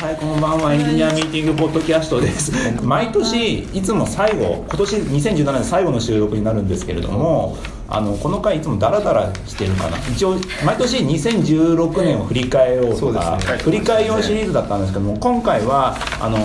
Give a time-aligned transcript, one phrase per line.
[0.00, 0.72] はい、こんばんは。
[0.72, 2.52] エンジニアミーティングポッドキャストです。
[2.84, 3.82] 毎年、い。
[3.82, 7.56] つも最後、今年2017年最後の収録になるんですけれども、
[7.88, 9.98] あのこの回いつもダラダラしてるかな。
[9.98, 16.38] 一応、毎年2016年を振り返ろうとか、振り返り用シリーズだったんですけども、今回は、あの、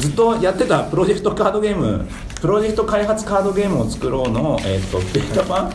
[0.00, 2.06] ずっとやってたプロジェクトカードゲーム、
[2.40, 5.72] プロジェクト開発カードゲームを作ろうの、えっと、ベータ版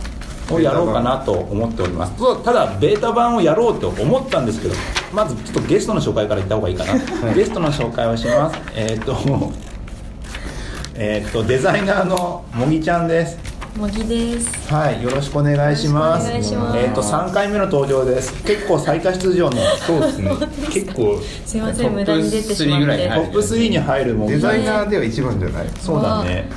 [0.54, 2.18] をやろうかなと思っております。
[2.18, 4.76] そうただベータ版をやろうと思ったんですけど
[5.14, 8.60] まずちょっとゲストの紹介からいった方がいいかな、ゲストの紹介をします。
[8.76, 9.16] えっ、と
[10.96, 13.38] えっ、とデザイナーのもぎちゃんです。
[13.78, 14.70] もぎです。
[14.74, 16.30] はいよろしくお願いします。
[16.30, 16.78] よろしくお願いします。
[16.78, 18.44] えっ、と3回目の登場です。
[18.44, 19.58] 結構最多出場の。
[19.78, 20.32] そうですね。
[20.70, 22.86] 結構すいません無駄に出てしまって。
[22.86, 25.68] トップ3ぐらいに入トップ3に入るもぎデちゃんザイナーでは一番じゃない。
[25.80, 26.50] そうだね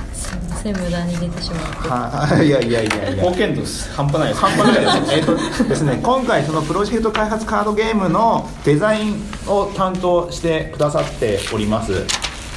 [0.64, 2.46] すいません無駄に出てしまってはい。
[2.48, 3.24] いやいやいやいや。
[3.24, 3.62] 貢献度
[3.94, 11.92] 半端ないです半端ないですえっとですね今回そのプロジェクト開発カードゲームのデザインを担当してくださっております。
[11.92, 12.04] はい。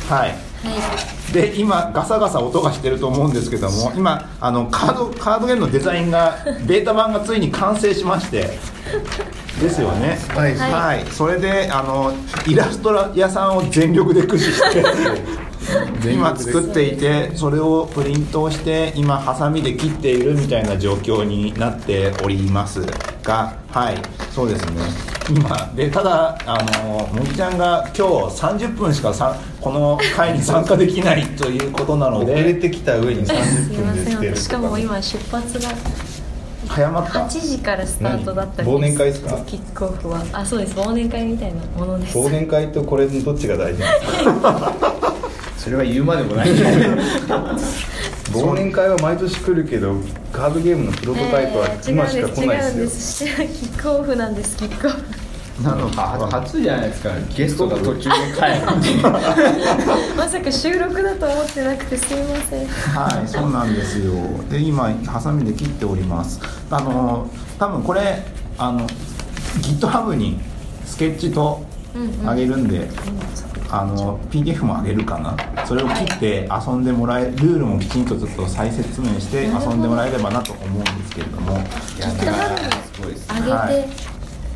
[0.10, 0.36] はい。
[1.34, 8.58] で今ガサガサ音がしてると思うんですけども今あのカードカードゲームのデザインが ベータ版がついに完成しまして。
[9.60, 10.20] ですよね。
[10.36, 10.56] はい。
[10.56, 12.14] はい、それであの
[12.46, 14.86] イラスト屋さんを全力で駆使して
[16.12, 22.82] 今作っていてそれをプリントをして今ハサミで切っているみたいな状況になっております
[23.24, 23.98] がはい
[24.32, 24.82] そうですね。
[25.30, 35.68] 今でただあのもぎちゃんが今日30分しかさこの会に参加できないということなの遅れでてきた上にす30いません分で来てるしかも今出発が
[36.70, 37.26] 早まった。
[37.26, 39.38] 8時からスタートだった忘年会ですか？
[39.46, 40.24] キックオフは。
[40.34, 40.76] あそうです。
[40.76, 42.18] 忘年会みたいなものです。
[42.18, 44.74] 忘年会とこれのどっちが大事なんですか？
[45.58, 46.48] それは言うまでもない。
[48.34, 49.96] 忘年会は毎年来るけど
[50.34, 53.60] カードゲームのプロトタイプはえー今しか来ない違うんでですす違うんです。
[53.62, 54.98] キックオフなんですキックオフ。
[55.64, 57.10] なのか初じゃないですか。
[57.36, 58.42] ゲストが途中で帰
[59.00, 59.08] る。
[60.16, 62.68] まさか収録だと思ってなくてすいません。
[62.68, 64.14] はい、そうなんですよ。
[64.52, 66.40] で、今ハサミで切っております。
[66.70, 68.24] あの、多分これ、
[68.60, 68.86] あの、
[69.62, 70.40] GitHub に
[70.86, 71.64] スケッチと
[72.26, 72.88] あげるんで。
[73.70, 75.36] あの PDF もあげるかな？
[75.66, 81.58] それを切って遊んでもらえルールもきちんとちょっと再説明して遊んでもらえればなと思うんですけれども。
[81.98, 84.07] キックハブにすごいです上げて、はい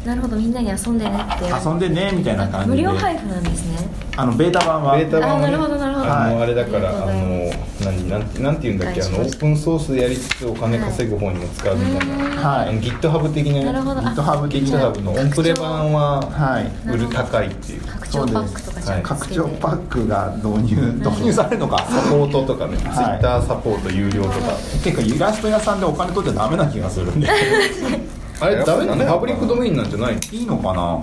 [0.05, 3.87] なるほどみんなに遊んでねって遊んでねみたいな感じ無で料配布なんですね。
[4.17, 4.97] あのベータ版は。
[4.97, 6.05] ベータ版あなるほどなるほど。
[6.11, 6.43] あのはい。
[6.43, 7.51] あれだからあの
[7.81, 12.15] 何なんてなんて言うんだっけあのオはいープンソースでやりつつお金稼ぐ方にも使うみたいな。
[12.15, 12.69] はい。
[12.69, 14.01] あの GitHub 的ななるほど。
[14.01, 16.89] GitHub 的な GitHub のオンプレ版ははい。
[16.89, 17.81] 売る高いっていう。
[17.85, 19.07] 拡張パックとかじゃなくて。
[19.07, 21.77] 拡張パックが導入導入されるのか。
[21.87, 23.19] サポートとかね、はい。
[23.19, 24.37] Twitter サポート有料とか。
[24.83, 27.29] 結構イラスト屋さんでお金取っちゃダメな気がするんで
[28.41, 29.05] あれダメなの？
[29.05, 30.99] パブリックドメインなんじゃないいいのかな？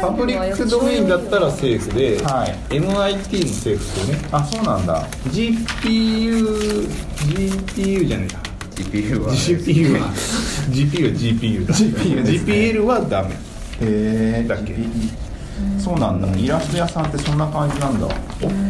[0.00, 2.74] パブリックドメインだったらセーフで、はい。
[2.74, 2.88] MIT も
[3.54, 4.28] セーフですよね。
[4.32, 5.06] あそうなんだ。
[5.28, 9.30] GPU GPU じゃねえ GPU は。
[9.32, 10.08] GPU は。
[10.70, 13.30] GPU は GPU だ GPU ですね GPL はダメ。
[13.30, 13.36] へ
[13.80, 14.74] えだっけ？
[15.78, 16.28] そうなんだ。
[16.38, 18.08] イラスト屋さんってそんな感じなんだ。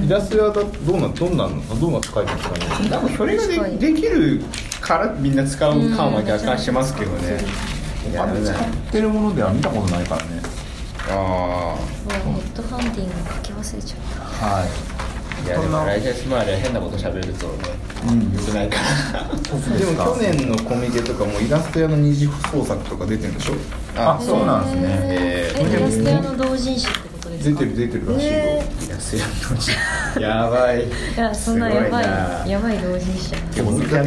[0.04, 1.80] イラスト屋だどうなどんなの？
[1.80, 4.42] どうなって書いてるんですかねなんかそれがでできる
[4.80, 7.38] からみんな使う感は若干しますけどね。
[8.18, 8.56] あれ使っ
[8.92, 10.42] てるものでは見たことないからね。
[11.10, 11.76] あも
[12.38, 14.00] うヘッドハンティング書き忘れちゃっ
[14.40, 14.46] た。
[14.46, 14.68] はい。
[14.98, 15.03] あ
[15.44, 17.52] いやでもライジャスマーレは変なこと喋るとね
[18.08, 18.32] うん。
[18.32, 18.76] よくないか
[19.12, 19.24] ら。
[19.78, 23.54] でも去年のコミケとかもイラスト屋の二次創作とか出てるんでしょ？
[23.96, 24.82] あそうなんですね。
[24.86, 27.60] ええーイラスト屋の同人誌ってことですか？
[27.60, 28.53] 出てる出てるらしいよ、え
[28.94, 29.16] いやす
[30.20, 30.86] ややばい。
[30.86, 34.04] ーいやそんなやばいやばい同人誌じゃないでも一番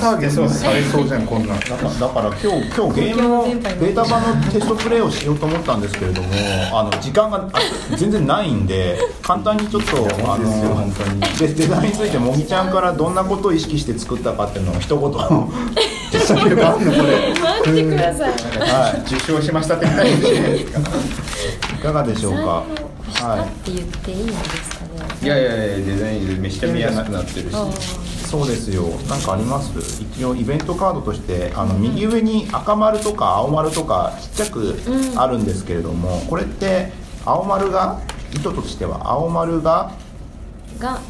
[0.00, 1.60] ターゲットされそうじゃんこんなん。
[1.60, 3.44] だからだから今日今日ゲームの。
[3.44, 6.28] ベータ版のテストプレイをしようと思ったんですけれども
[6.72, 7.60] あの時間があ
[7.96, 9.96] 全然ないんで簡単にちょっと
[10.32, 11.20] あですよの本当に。
[11.20, 15.10] でデザインについてもぎちゃんからどんなことを意識して作ったかっていうのを一言。
[15.10, 18.32] 喋ればあんのこれ待ってください。
[18.32, 19.88] は受賞しましたってい
[20.62, 20.64] い
[21.82, 22.89] かがでしょうか？
[23.20, 24.90] したはって言っていいんですかね。
[25.22, 27.56] いやいやいやデザインめちゃ見やすくなってるし。
[28.30, 28.84] そうですよ。
[29.08, 29.72] なんかあります？
[30.02, 34.76] 一応イベントカードとしてあの右上に赤丸とか青丸とかちっちゃく
[35.16, 36.92] あるんですけれども、これって
[37.24, 38.00] 青丸が
[38.32, 41.00] 意図としては青丸がーが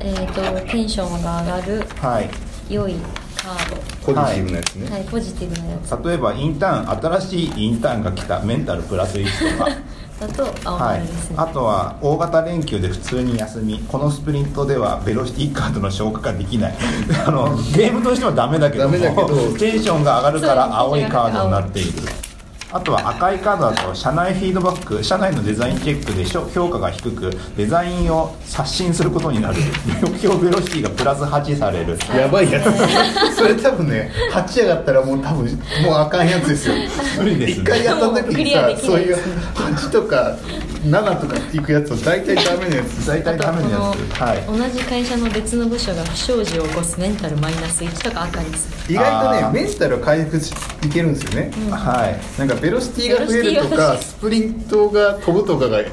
[0.00, 2.28] えっ、とテンションが上がるはい。
[2.68, 2.96] 良い
[3.36, 6.04] カーポジティブなやつね、ドはいポジティブなやつ。
[6.08, 8.40] 例えばインターン新しいインターンが来た。
[8.40, 9.70] メンタルプラス1とか
[10.20, 13.80] だと青はい丸ですね、、あとは大型連休で普通に休み。
[13.88, 16.74] このスプリントではベロシティカードの消化ができない。
[17.26, 22.02] あのゲームとしてはダメだけどもダメだけどテンションが上がるから青いカードになっている
[22.74, 29.58] あとは赤いカードだと社内フィードバック社内のデザインチェックでしょ評価が低くデザインを刷新することになる。
[30.02, 31.96] 目標ベロシティがプラス8される。
[32.18, 32.64] やばいやつ。
[33.36, 35.44] それ多分ね8上がったらもう多分
[35.84, 36.74] もうあかんやつですよ。
[37.20, 39.18] 無理です一回やった時にさそういう
[39.54, 40.36] 8とか
[40.84, 43.06] 7とかいくやつは大体ダメなやつ。
[43.06, 44.20] 大体ダメなやつ。
[44.20, 44.44] はい。
[44.46, 48.94] 同じ会社の別の部署が不祥事を起こすメンタルマイナス1とか赤にする。
[48.94, 50.52] 意外とねメンタルを回復し
[50.84, 52.38] いけるんですよね、はい。
[52.38, 55.84] なんかベロシティが増えるとかスプリントが飛ぶとかが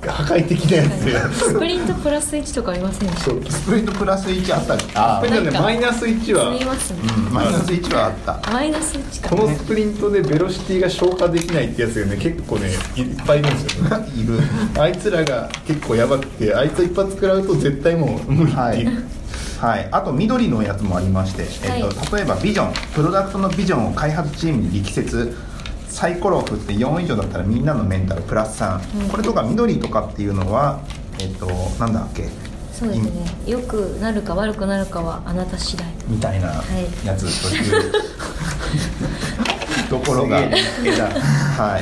[0.00, 4.84] 破壊的なやつでスプリントプラス1とかありませんでしたそうスプリントプラス1あったっけ？
[4.94, 8.52] あこれなんでなんかマイナス1は見ますね、うんマイナス1はあった。
[8.52, 9.30] マイナス1か。
[9.30, 13.84] このスプリントでベロシティが消化できないってやつがね結構ねいっぱいいるんですよ。
[13.84, 14.40] ね いる。
[14.78, 19.04] あいつらが結構やばくてあいつ一発食らうと絶対もう無理ってはいいう、
[19.60, 22.72] はい、あと緑のやつもありまして、えっはと、例えばビジョン。
[22.94, 25.36] プロダクトのビジョンを開発チームに力説
[25.88, 30.80] サイコロを振って4以上だったらみんなのメンタルプラス3、これとか緑とかっていうのは
[31.20, 31.46] えっと
[31.80, 32.28] なんだっけ？
[32.72, 33.10] そうですね。
[33.46, 35.86] 良くなるか悪くなるかはあなた次第。
[36.06, 37.06] みたいなはい。
[37.06, 37.92] やつという、
[39.90, 40.50] ところが、はい、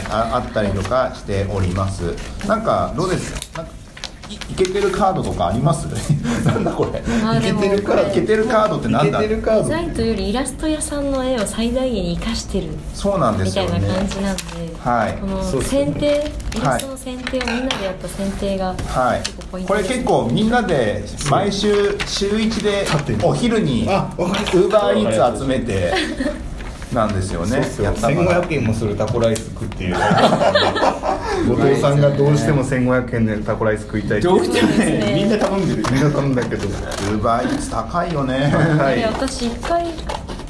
[0.08, 2.14] ああったりとかしております。
[2.46, 3.62] なんかどうですか？
[3.62, 3.72] なんか
[4.28, 5.86] いいけてるカードとかあります？
[6.44, 7.02] なんだこれ。
[7.24, 9.20] あいけてるカードいけてるカードってなんだ？
[9.20, 14.42] デザインというよりイラスト屋さんの絵を最大限に生かしてるそうなんでみたいなすよね感じなんで、
[14.82, 15.18] はい。
[15.20, 19.20] この選定イラストの選定をみんなでやった選定がはい。
[19.22, 19.94] 結構ポイン、これトです。
[20.00, 22.86] 結構みんなで毎週週1で
[23.22, 25.92] お昼にウーバーイーツ集めて
[26.92, 27.48] なんですよね。
[27.50, 29.96] そうっすよやったから1500円もするタコライス食っていう
[31.48, 36.66] 後藤さんがどうしても1500円でタコライス食いたいってどうしてもねねみんな頼んでるみんな頼んだけど。
[36.66, 38.48] ウーバーイーツ高いよね。
[38.48, 39.86] はい私一回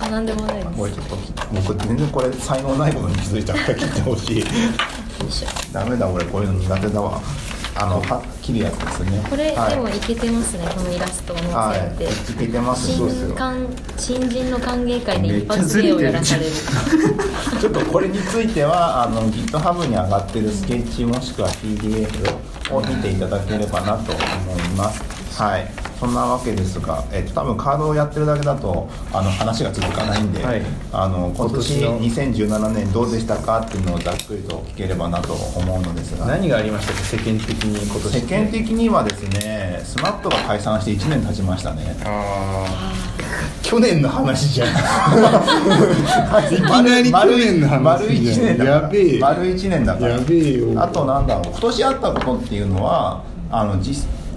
[0.00, 0.68] あなんでもないです。
[0.76, 1.16] これちょっと
[1.54, 4.44] 僕全然これ才能ないことに気づいちゃった切ってほしい。
[5.72, 7.20] ダメだ俺こういうの苦手だわ
[7.78, 9.22] あのは切るやつですね。
[9.28, 9.70] これ、はい。
[9.70, 12.08] でもいけてますねこのイラストのは選定、い。
[12.08, 12.86] いけてます。
[12.86, 13.34] 新そうですよ。
[13.34, 13.66] 歓
[13.98, 16.50] 新人の歓迎会で一発芸をやらされる。
[17.60, 22.34] ちょっとこれについてはあの GitHub に上がってるスケッチもしくは PDF
[22.74, 24.22] を見ていただければなと思
[24.58, 25.02] います。
[25.42, 30.62] はい、そんなわけですが、えっと多分カードをやってるだけだとあの話が続かないんで、はい。
[30.92, 36.26] あの今年今年2017年どうでしたかっていうのをざっくりと聞ければなと思うのですが。
[36.26, 36.98] 何がありましたか？
[37.00, 38.20] 世間的に今年。
[38.20, 41.96] 世間的にはですね、スマップが解散して1年経ちましたね。
[42.04, 42.92] あ
[43.62, 44.68] 去年の話じゃん。
[46.54, 48.76] いきなり去年の話丸1年だから。
[48.82, 49.18] やべえ。
[49.18, 50.12] 丸1年だから。
[50.12, 50.80] やべえよ。
[50.80, 53.96] あとなんだろう今年あったことっていうのはあの時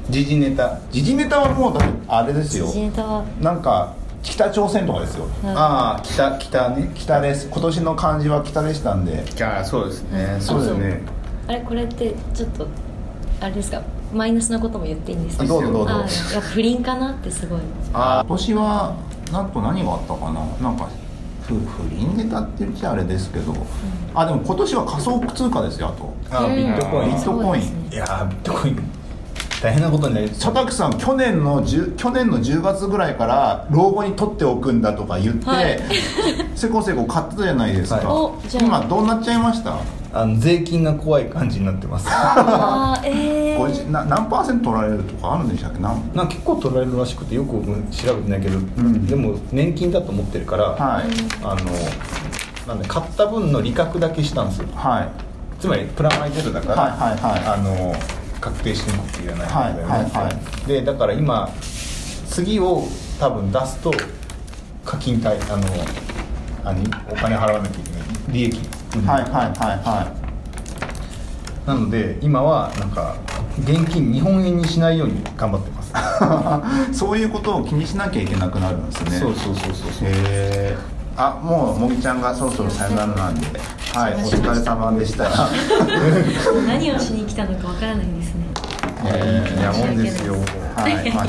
[0.10, 0.80] 時事ネタ。
[0.92, 2.66] 時事ネタはもうだってあれですよ。
[2.68, 3.24] 時事ネタは。
[3.40, 5.26] なんか北朝鮮とかですよ。
[5.46, 9.24] ああ北北ね北です今年の漢字は北でしたんで。
[9.26, 10.38] じゃあそうですね。
[10.40, 11.02] そうですね。
[11.48, 12.68] あれこれってちょっと
[13.42, 13.82] あれですか？
[14.14, 15.46] マイナスなことも言っていいんですか？
[15.46, 15.94] どうぞどうぞ。
[16.34, 17.60] や不倫かなってすごい。
[17.94, 18.96] あ今年は
[19.32, 20.46] なんと何があったかな？
[20.62, 20.90] なんか
[21.44, 23.56] 不不倫ネタって言っちゃあれですけど、
[24.14, 26.14] あでも今年は仮想通貨ですよあと。
[26.36, 26.56] あうん。
[26.56, 27.10] ビットコイン。
[27.10, 27.90] ビットコイン。
[27.92, 28.99] いやービットコイン
[29.62, 35.80] 大変なことになり佐竹さん去年の10去年の10月ぐらいから老後に取っておくんだとか言って、はい。
[36.56, 39.80] せこせこ買ってたじゃないですか、はい今どうなっちゃいました？
[40.12, 42.08] あの税金が怖い感じになってます。
[42.10, 45.80] あーえこれー、な何パーセント取られるとかあるんでしたっけ？
[45.80, 46.12] なん？
[46.16, 49.06] な結構取られるらしくてよく僕調べてないけど、ん。
[49.06, 51.06] でも年金だと思ってるから、はい。
[51.44, 54.68] あのなんで買った分の利確だけしたんですよ。
[54.74, 55.10] はい。
[55.60, 57.54] つまりプラマイゼロだから、はいはいはい。
[57.54, 57.94] あの
[58.40, 60.12] 確定申告いらないんだよね、はいはい。
[60.12, 60.30] は
[60.68, 61.50] でだから今
[62.30, 62.84] 次を
[63.20, 63.92] 多分出すと
[64.86, 65.64] 課金対あの
[66.64, 66.84] 何？
[67.12, 68.02] お金払わなきゃいけない。
[68.32, 68.58] 利益、
[69.06, 69.54] はいはいはい
[69.84, 70.16] は
[71.66, 73.16] なので今はなんか
[73.60, 76.92] 現金日本円にしないように頑張ってます。
[76.92, 79.12] い そういうことを気にしなきゃいけなくなるんですね。
[79.20, 80.08] そうそうそうそうそう。
[80.08, 80.78] へえ
[81.22, 83.60] あもうもぎちゃんがそろそろさよならなんで。
[83.94, 85.30] はいお疲れ様でした。
[86.66, 88.46] 何をしに来たのかわからないですね。
[89.06, 90.36] えーいやもんですよ。
[90.76, 91.26] はい、 まあ、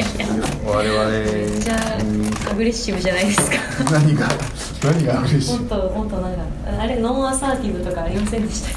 [0.65, 1.61] 我々。
[1.61, 3.57] じゃあアグレッシブじゃないですか。
[3.91, 4.29] 何が
[4.85, 6.39] 何が嬉しいもっともっとなんか
[6.81, 8.73] あれノンアサーティブとかありませんでしたっ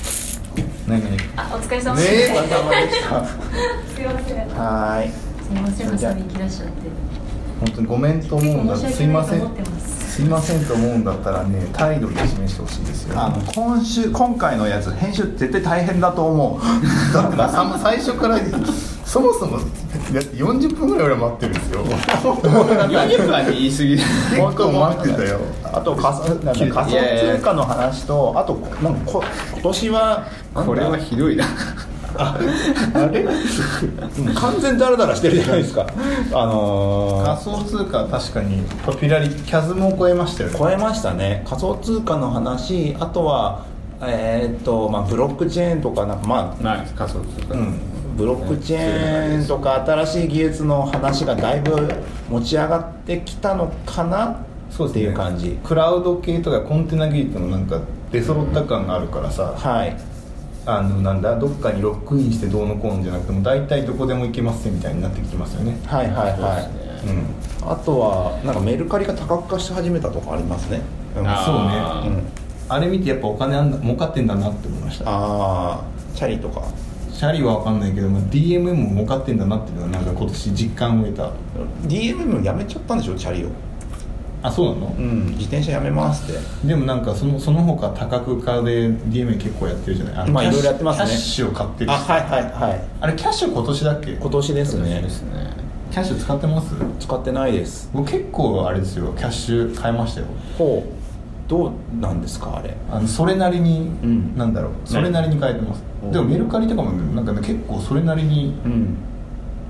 [0.55, 0.63] け？
[0.87, 0.99] 何？
[1.03, 3.25] 何あお疲れ様ねでした、えお疲れ様でした。
[3.95, 4.37] すいません。
[4.57, 5.11] はい。
[5.45, 6.73] すいませんハサミ切らしちゃって。
[7.59, 8.75] 本当にごめんと思うんだ。
[8.75, 9.41] すいません
[10.13, 13.19] すすいませんと思うんだったらね態度で示してほしいですよ。
[13.19, 17.13] あの今週今回のやつ編集絶対大変だと思う。
[17.13, 18.37] だからさ最初から
[19.05, 19.67] そもそもだっ
[20.23, 21.83] て40分ぐらい俺待ってるんですよ。
[21.83, 23.97] 40分は言い過ぎ。
[23.97, 25.39] だ結構待ってたよ。
[25.63, 26.23] あと仮想
[27.35, 31.45] 通貨の話とあとなんかこ今年はこれはひどいな
[32.17, 32.37] あ
[33.11, 33.25] れ？
[34.35, 35.85] 完全ダラダラしてるじゃないですか。
[36.33, 40.55] あのー仮想通貨は確かにポピュラリキャズムを超えましたよね。
[40.59, 41.43] 超えましたね。
[41.47, 43.61] 仮想通貨の話あとは
[44.01, 47.53] えーっとまあブロックチェーンとかなんかまあない仮想通貨。
[47.55, 47.73] うん、
[48.17, 51.89] ブロックチェーンとか新しい技術の話がだいぶ
[52.29, 55.57] 持ち上がってきたのかなっていう感じ。
[55.63, 57.77] クラウド系とかコンテナ技術もなんか
[58.11, 59.53] 出揃った感があるからさ。
[59.55, 59.95] はい
[60.65, 65.77] あのなんだどっかにロックインしてどうのこうのじゃなくても大体どこでも行けますみたいになってきてますよね。
[65.85, 66.59] はいはいは
[67.05, 67.69] い、うん。
[67.69, 70.81] あとはなんかメルカリが多角化し始めたとかありますね、
[71.17, 72.23] うん、あそうあーね、
[72.69, 75.05] あれ見てやっぱお金あんだ儲かってんだなって思いました。
[75.07, 75.83] ああ
[76.15, 76.63] チャリとか。
[77.11, 81.31] シャリは分かんないけど、まあ、DMM も儲かってんだなっていうのはなんか今年実感を得た。
[81.87, 83.49] DMM やめちゃったんでしょチャリを
[84.45, 86.67] あそうなの、うん自転車やめますって。
[86.67, 90.29] でもなんかそのその他多角化で DMM 結構やってるじゃない？
[90.31, 91.05] まあいろいろやってますね。
[91.07, 92.81] キャッシュを買ってるしあはいはいはい。
[92.99, 94.11] あれキャッシュ今年だっけ？
[94.13, 95.01] 今年ですね。
[95.01, 95.49] ですね。
[95.91, 96.75] キャッシュ使ってます？
[96.99, 97.89] 使ってないです。
[97.93, 99.13] 僕結構あれですよ。
[99.17, 100.27] キャッシュ買いましたよ。
[100.57, 101.49] ほう。
[101.49, 102.75] どうなんですかあれ？
[102.91, 104.35] あのそれなりに、うん。
[104.37, 104.71] なんだろう。
[104.85, 106.11] それなりに買えてます、うん。
[106.11, 108.97] でもメルカリとかもねなんかね結構それなりにうん。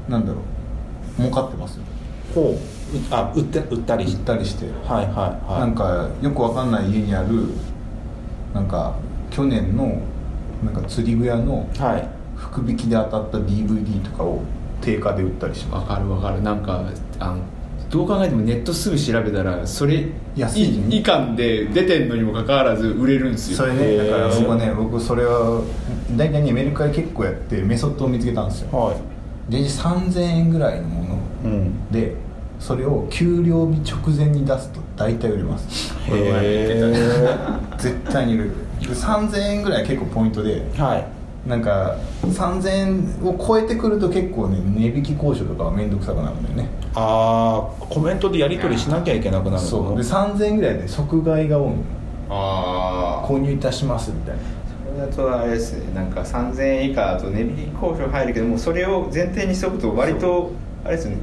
[0.10, 0.40] なんだろ
[1.20, 1.22] う。
[1.22, 1.84] 儲かってますよ。
[2.34, 2.58] ほうう
[3.12, 5.60] あ売って売ったり売しったりして、はいはいはい。
[5.62, 7.50] なんかよくわかんない家にある
[8.54, 8.96] なんか
[9.30, 10.02] 去年の
[10.64, 12.08] なんか釣り具屋のはい。
[12.36, 14.42] 福引きで当たった DVD とかを
[14.82, 16.42] 定価で売ったりしまわかるわかる。
[16.42, 16.84] なんか
[17.20, 17.38] あの
[17.90, 23.58] どう考えてもネットすぐ調べたらそれ安いい以下で出てんのにもかかわらず売れるんですよ。
[23.58, 25.64] すそれねだから僕はね僕それは
[26.18, 28.78] 大体ねメルカリ結構やってメソッドを見つけたんですよ。
[28.78, 29.52] はい。
[29.52, 31.92] で3000円ぐらいのものうん。
[31.92, 32.16] で
[32.64, 35.94] それを給料日直前に出すと大体売れます。
[36.10, 36.98] これは言ってたね
[37.78, 38.52] 絶対に売れる。
[38.80, 41.06] で3000円ぐらい結構ポイントではい。
[41.46, 46.70] なんか3000円を超えてくると結構ね値引き交渉とかは面倒くさくなるんだよね。
[46.96, 49.98] ああコメントでやり取りしなきゃいけなくなるのそう。
[49.98, 51.76] で3000円ぐらいで即買いが多いの。
[52.30, 54.42] ああ購入いたしますみたいな。
[55.12, 55.94] それだとあれですね。
[55.94, 60.52] なんか3000円以下だと値引き交渉入るけどもそれを前提にしておくと割と
[60.86, 61.18] あれですね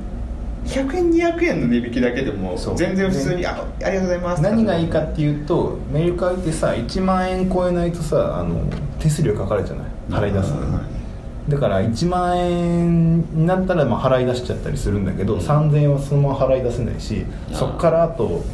[0.66, 4.42] 100円200円の値引きだけでも全然普通にあありがとうございます。
[4.42, 8.60] 何がいいかっていうとメルカリってさ1万円超えないとさあの
[8.98, 9.86] 手数料かかるじゃない？
[10.26, 10.60] 払い出すの。
[10.66, 11.00] に
[11.48, 18.44] だから1万円になったらまあ払い出しちゃったりするんだけど、3000円はそのまま払い出せないしそっからあと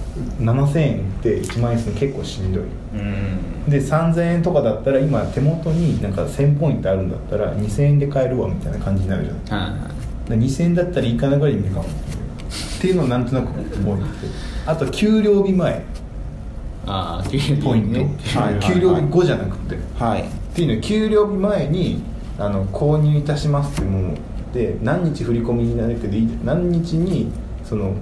[0.41, 2.63] 7000円って1万円するの結構しんどい。
[2.95, 3.69] うん。
[3.71, 9.61] で3000円とかだったら今手元になんか1000ポイントあるんだったら2000円で買えるわみたいな感じになるじゃん。
[9.61, 9.96] はで
[10.35, 11.85] 2000円だったらいいかなぐらいでいいかも。
[11.85, 14.11] っていうのをなんとなく思ってて。
[14.67, 15.85] あと給料日前。
[16.89, 17.29] ああ
[17.65, 18.61] ポイント、はい。
[18.61, 20.23] 給料日後じゃなくて、はい。
[20.23, 22.03] っていうのは給料日前に
[22.39, 24.17] あの購入いたしますってもう
[24.55, 27.33] で何日振り込みになるけどいい何日に
[27.65, 27.95] その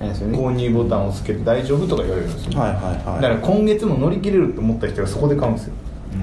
[0.00, 3.22] 購入ボタンを押すけど大丈夫とか言われるんですよ、はいはいはい。
[3.22, 5.74] だから今月も乗り切れると思った人がそこで買うんですよ。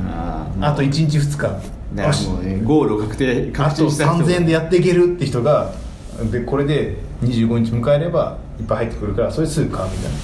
[0.08, 5.74] ああと1日2日だからよしもうねゴールを確定確信した人3000円でやっていけるって人が
[6.32, 10.18] でこれで25日迎えればいっぱい入ってくるからそれすぐ買うみたいな。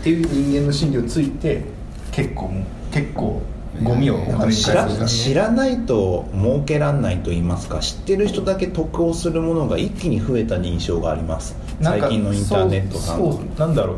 [0.00, 1.62] っていう人間の心理をついて
[2.10, 2.50] 結構
[2.90, 3.40] 結構
[3.82, 4.18] ゴミを
[4.50, 11.56] 知ら知らないと儲けらんないと言いますか知ってる人だけ得をするものが一気に増えた印象があります。
[11.80, 13.96] 最近のインターネットさんそうなんだろう。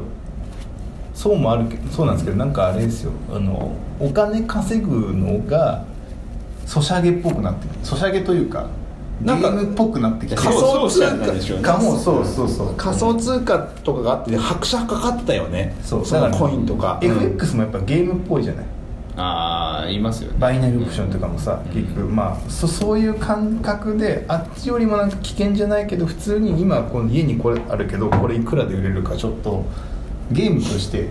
[1.14, 3.12] そうもあるそうなんですけどなんかあれですよ。
[3.30, 5.84] あのお金稼ぐのが
[6.66, 8.66] ソシャゲっぽくなってソシャゲというか
[9.20, 11.00] ゲなんかームっぽくなってきて仮想通
[11.62, 15.76] 貨かもそうそうそう仮想通貨とかがあって拍車かかったよね。
[15.82, 16.04] そう。
[16.04, 18.64] そのコインとか、うん FX もやっぱゲームっぽいじゃない？
[19.16, 20.38] ああ言いますよね。
[20.40, 21.72] バイナリーオプションとかもさ、うん。
[21.72, 29.64] 結局まあそそういう感覚であっちよりもなんか危険じゃないけど普通に今この家にこれあるけどこれいくらで売れるかちょっと
[30.32, 31.06] ゲームとして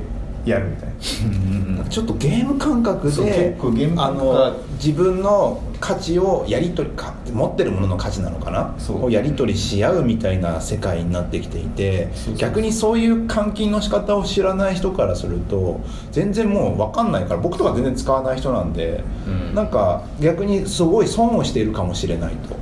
[0.46, 1.84] やるみたいな。
[1.90, 8.76] ちょっとゲーム感覚で結構ゲームあの自分の価値をやり取りか持ってるものの価値なのかな？
[9.02, 15.82] をやり取りし合うみたいな世界になってきていて逆にそういう換金の仕方を知らない人からすると
[16.12, 19.56] 全然もう分かんないから僕とか全然使わない人なんで、うん。
[19.56, 22.56] なんか逆にすごい損をしているかもしれないと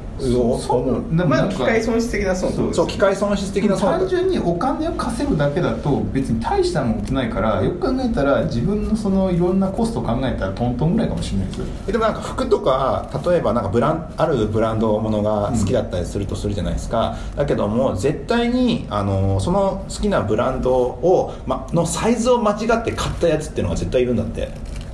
[1.27, 2.73] まあ機械損失的な損。
[2.73, 3.99] そう機械損失的な損。
[3.99, 11.57] 単純にお金を稼ぐだけだと別に大したもんってないからよく考えたら自分のそのいろんなコストを考えたらトントンぐらいかもしれないです。
[11.59, 24.49] よでもなんか服とかか例えばなんかブランあるブランドものが好きだったりするとするじゃないですか、だけども絶対にあのその好きなブランドを、ま、のサイズを間違って買ったやつっていうのが絶対いるんだって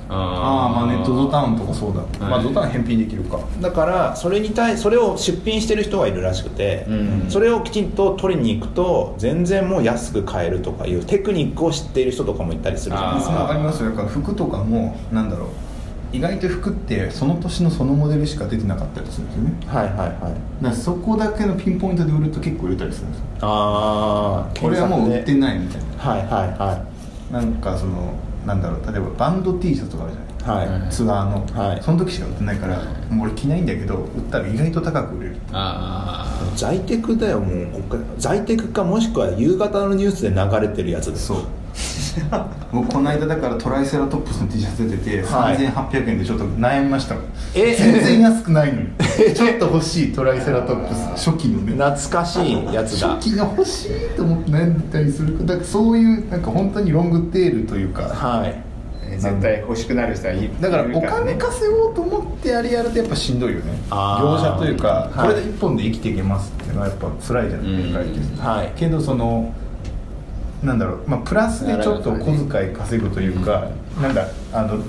[0.10, 2.10] ああまあネットドタウンとかそうだ、はい。
[2.20, 3.40] まあドタウン返品できるか。
[3.62, 7.26] だからそれに対それを出品してる人がいるらしくて、うん。
[7.30, 13.90] それをきちんと取りに行くと全然もう安く買えるとかいうテクニックを知っている人とかもいたりするじゃないですあありかますよ。
[13.90, 15.50] だから服とかもなんだろう。
[16.14, 19.54] 意外と服ってその年のそのモデルしか出てなかったりするんですよね。
[19.68, 20.10] はいはいはい。
[20.10, 23.26] だからそこだけのピンポイントで売ると結構売れたりするんですよ。
[23.42, 26.86] ああこれはもう売っていないみたいはいはいは
[27.30, 28.14] ななんかその
[28.48, 30.66] なんだろう例えばバンド T シャツとかあるじゃない？
[30.66, 31.84] いはい、はいツアーの、はい。
[31.84, 32.78] その時しか売ってないから
[33.10, 35.38] もう俺着ないんだけど売ったら意外と高く売れる。
[35.52, 37.68] あ在テクだよもう
[38.18, 41.38] 在テクかもしくは夕方のニュースで流れてるやつですそう
[42.72, 45.58] 僕この間だからトライセラトップスの T シャツ出てて、はい。
[45.58, 47.24] 3800円でちょっと悩みましたもん。
[47.54, 47.76] え？
[47.76, 48.90] 全然安くないのに
[49.36, 51.30] ちょっと欲しいトライセラトップス。
[51.30, 51.74] 初期のね。
[51.74, 53.08] 懐かしいやつだ。
[53.10, 55.46] 初期が欲しいと思って悩んだりする。
[55.46, 58.64] だからそういうなんか本当にロングテールというかはい。
[59.10, 63.72] あ絶対欲しくなる人はいるだからお金稼ごうと思ってあれやるとやっぱしんどいよね。
[63.90, 65.30] 業者というか、はい。
[65.30, 68.14] これで一本で生きていけますっていうのはやっぱ辛いじゃないうん。
[68.14, 68.74] ですか、はい。
[68.76, 69.54] けどその
[70.64, 73.70] なんだろう、まあ、プラスでちょっと小遣い稼ぐというか、
[74.02, 74.84] なんだあの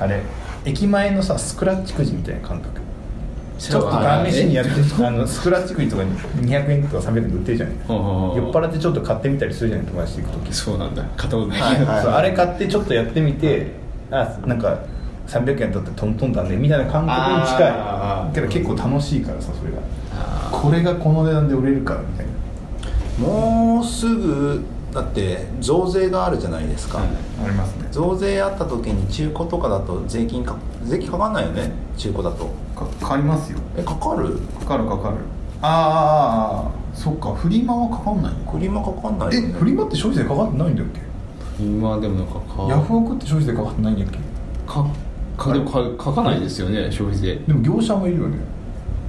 [0.00, 0.22] あれ
[0.64, 2.80] 駅前のさスクラッチくじみたいな感覚。
[3.58, 4.70] ちょっと試しにやって
[5.02, 6.10] あのスクラッチくじとかに
[6.46, 7.76] 200円とか300円で売ってるじゃない。
[7.76, 7.88] 酔っ
[8.52, 10.52] 払ってちょっと買ってみたりするじゃない友達と行く時。
[10.54, 11.02] そうなんだ。
[11.16, 11.60] 買ったことない。
[11.60, 11.84] はい。
[11.84, 12.02] はい。
[12.02, 13.68] そうあれ買ってちょっとやってみて
[14.10, 14.80] あなんか
[15.28, 18.34] 300円取ってトントンだねみたいな感覚に近い。
[18.34, 19.78] けど結構楽しいからさそれが。
[20.50, 23.26] これがこの値段で売れるかみたいな。
[23.26, 24.62] もうすぐ
[24.96, 27.08] だって増税があるじゃないですか、はい
[27.44, 27.86] ありますね。
[27.92, 31.70] 増税あった時に中古とかだと税金か税金かかんないよね？
[31.98, 32.46] 中古だと。
[32.74, 33.58] かかかりますよ。
[33.76, 34.38] えかかる？
[34.60, 35.16] かかるかかる。
[35.60, 39.52] あーあそっかフリマはかかんないフリマかかんないね。
[39.52, 41.00] フリマって消費税かかってないんだっけ？
[41.62, 44.18] 今でもなんかかヤフオクって消費税かかってないんだっけ？
[44.66, 44.86] か
[45.36, 47.36] かでもか書かないですよね消費税。
[47.46, 48.38] でも業者もいるよね。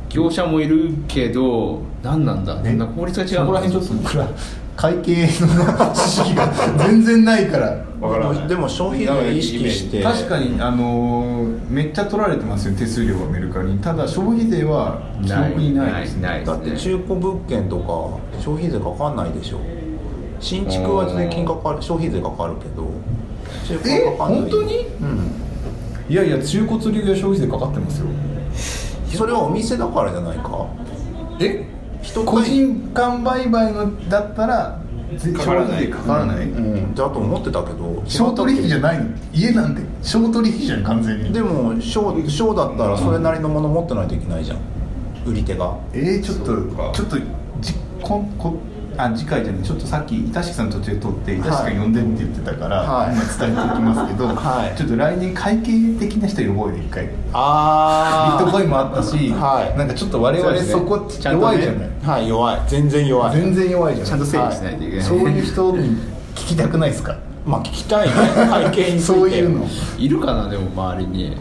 [0.09, 2.61] 業者もいるけど何なんだ？
[2.65, 2.73] え？
[2.73, 4.29] なんか法律が違うそこら辺ちょっと僕ら
[4.77, 7.83] 会計の知識が全然ないから。
[7.99, 10.03] わからないでも消費税意識して。
[10.03, 16.21] 確かにあのーめっちゃ取られてますよ手数料はメルカリにただ消費税は記憶にないですね。
[16.21, 19.59] ないだって中古物件とか消費税かかんないでしょ。
[20.39, 22.87] 新築は税金かかる消費税かかるけど
[23.67, 24.39] 中古はかかんない。
[24.39, 24.77] え本当に？
[25.01, 25.31] うん。
[26.07, 28.05] いやいや中古釣り具屋消費税かかってますよ。
[29.17, 30.67] それはお店だからじゃないか？
[31.39, 31.65] え？
[31.65, 31.76] 人
[32.25, 34.79] 個人間売買のだったら
[35.15, 35.67] ぜかからない。
[35.67, 36.95] 消費税かからない、うん。
[36.95, 38.97] だと思ってたけど小取引じゃない。
[38.99, 39.81] の家なんて。
[40.01, 41.31] 小取引じゃん完全に。
[41.31, 44.57] でも小小だったらそれなりのもの持ってないといけないじゃん。
[45.25, 45.77] 売り手が。
[45.93, 46.45] えー、ちょっと
[46.93, 47.17] ちょっと
[47.61, 48.57] じここ
[48.97, 53.15] あ次回じゃないちょっとさっき板敷さん途中で撮って板敷さん呼んでって言ってたから、はい。
[53.15, 54.77] 今伝えておきますけど、はい。
[54.77, 57.05] ちょっと来年会計的な人呼ぼうよ一回。
[57.05, 59.77] ビあットコインもあったし、はい。
[59.77, 62.61] なんかちょっと我々そこちゃんとね弱いじゃない、はい弱い。
[62.67, 63.35] 全然弱い。
[63.35, 64.09] 全然弱いじゃない。
[64.09, 65.97] ちゃんと整理しないといけない、そういう人に
[66.35, 67.17] 聞きたくないですか？
[67.45, 68.13] まあ聞きたいね。
[68.49, 69.65] 会計にそういうの。
[69.97, 71.37] いるかなでも周りに。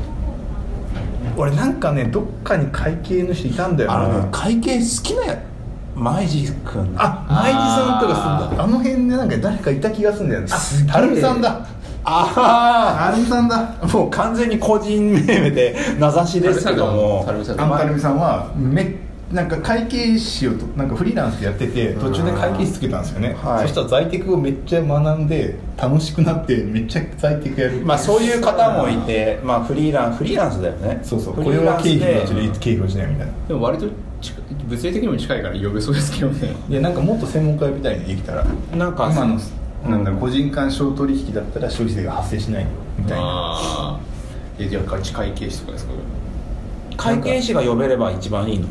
[1.37, 4.23] 俺なんかねどっかに会計の人いたんだよな。
[4.23, 5.35] ね会計好きな
[5.97, 6.95] 舞地君。
[6.97, 8.65] あ舞地さんとかそうだ。
[8.65, 10.49] あの辺でなんか誰かいた気がするんだよね。
[10.51, 10.93] あすげえ。
[10.93, 11.67] はるみさんだ。
[12.05, 13.75] あはるみさんだ。
[13.81, 17.25] あもう完全に個人名で名指しですけども。
[17.27, 18.95] タルミさんアンタルミさんはめ
[19.33, 23.63] なんか会計士をとなんかフリーランスでやってて途中で会計士つけたんですよね、はい。
[23.63, 27.81] そしたら在テクをめっちゃ学んで楽しくなってめっちゃ在テクやる。
[27.81, 31.01] まあそういう方もいてまあフリーランフリーランスだよね。
[31.03, 31.35] そうそう。
[31.35, 33.33] フこれは経費でのうちで経費をしないみたいな。
[33.49, 33.87] でも割と
[34.69, 36.55] 物理的にも近いから呼べそうですけどね。
[36.69, 38.45] いやなんかもっと専門家みたいにできたら
[38.77, 39.91] なんか今のうん。
[39.91, 42.67] なんだろう個人間小取引だったら消費税が発生しない
[42.99, 43.25] みたいな。
[43.25, 44.01] あ
[44.59, 45.93] あいや会会計士とかですか？
[46.97, 48.67] 会計士が呼べれば一番いいの？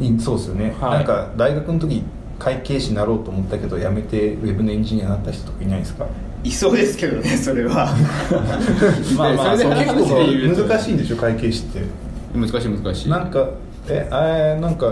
[0.00, 0.90] いそうですよね、はい。
[0.98, 2.02] なんか大学の時
[2.38, 6.06] 会計士になろうと思ったけど辞めてウェブのエンジニアになった人とかいないですか？
[6.42, 7.94] いそうですけどねそれは。
[9.16, 11.82] まあまあそれでそう結構難しいんでしょ会計士って。
[12.34, 13.08] 難しい難しい。
[13.08, 13.48] なんか
[13.88, 14.90] ええーなんか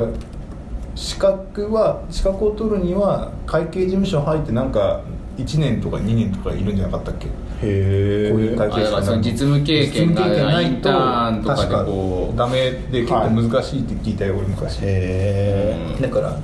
[0.94, 5.00] 資格は資格を取るには会計事務所入ってなんか
[5.38, 7.26] 1年とか2年とかいるんじゃなかったっけ？
[7.26, 7.30] へ
[7.62, 14.80] えこういう会計その実務経験がないと確こうダメで結構難しいって聞いたよ、俺昔。
[14.82, 16.02] へうん。
[16.02, 16.36] だから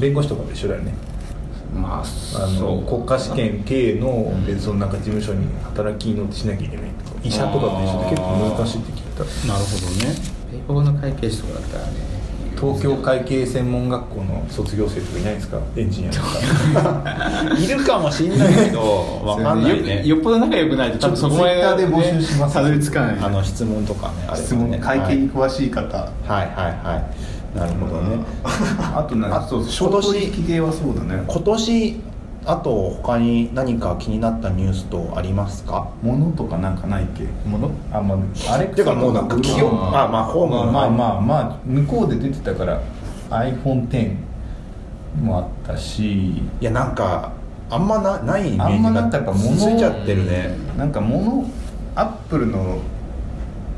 [0.00, 0.94] 弁護士とかと一緒だよね。
[1.72, 7.20] まああそのう国家試験系のでそのなんか事務所に働きのしなきゃいけないとか。
[7.22, 9.22] 医者とかと一緒で結構難しいって聞いた。
[9.52, 10.39] なるほどね
[10.72, 12.10] 法の会計士とかだったらね。
[12.60, 15.58] 東京会計専門学校の卒業生とかいないんですか？
[15.76, 17.56] エンジニアとか。
[17.58, 20.00] いるかもしんないけど わかんないね。
[20.06, 22.54] よよっぽど仲良くないと多分そこまで、ちょっと Twitter で募集します。
[22.54, 24.36] たどり着かないあの質問とかねね。
[24.36, 26.46] 質問会計に詳しい方、はいはい
[26.86, 27.02] は
[27.54, 27.58] い。
[27.58, 28.18] なるほどね。
[28.94, 31.22] あとなんかあそう今年取引系はそうだね。
[31.26, 32.00] 今年
[32.50, 35.88] あと他に何か気になったニュースとありますか？
[36.02, 37.24] 物とかなんかないっけ？
[37.46, 37.70] 物？
[37.92, 42.82] あまああれてかもうなんか気温あまあホームまあまあまあまあ向こうで出てたから
[43.30, 44.16] iPhone10
[45.22, 46.30] もあったし。
[46.30, 47.32] いやなんか
[47.70, 50.56] あんまなないイメあんージがまなんかやっぱ物ついちゃってるね。
[50.76, 51.48] なんか物
[51.94, 52.80] アップルの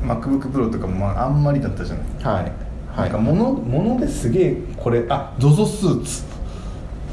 [0.03, 2.07] MacBookPro とかもまああんまりだったじゃない。
[2.23, 2.51] はい。
[2.97, 3.09] はい。
[3.09, 6.23] なんか物物ですげえこれあ ZOZO スーツ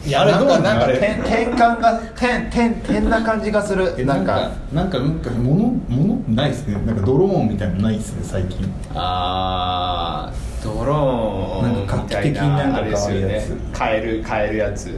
[0.06, 0.98] いやあれどうなんかなんかなのあれ。
[0.98, 3.94] 点点感が点点点な感じがする。
[3.98, 4.98] えなんかなんか。
[4.98, 6.34] なんか物物？
[6.34, 6.74] ないっすね。
[6.86, 8.66] なんかドローンみたいなのないっすね最近。
[8.94, 13.56] あードローンなんか画期的なんか変わるやつ。
[13.72, 14.90] 買える買えるやつ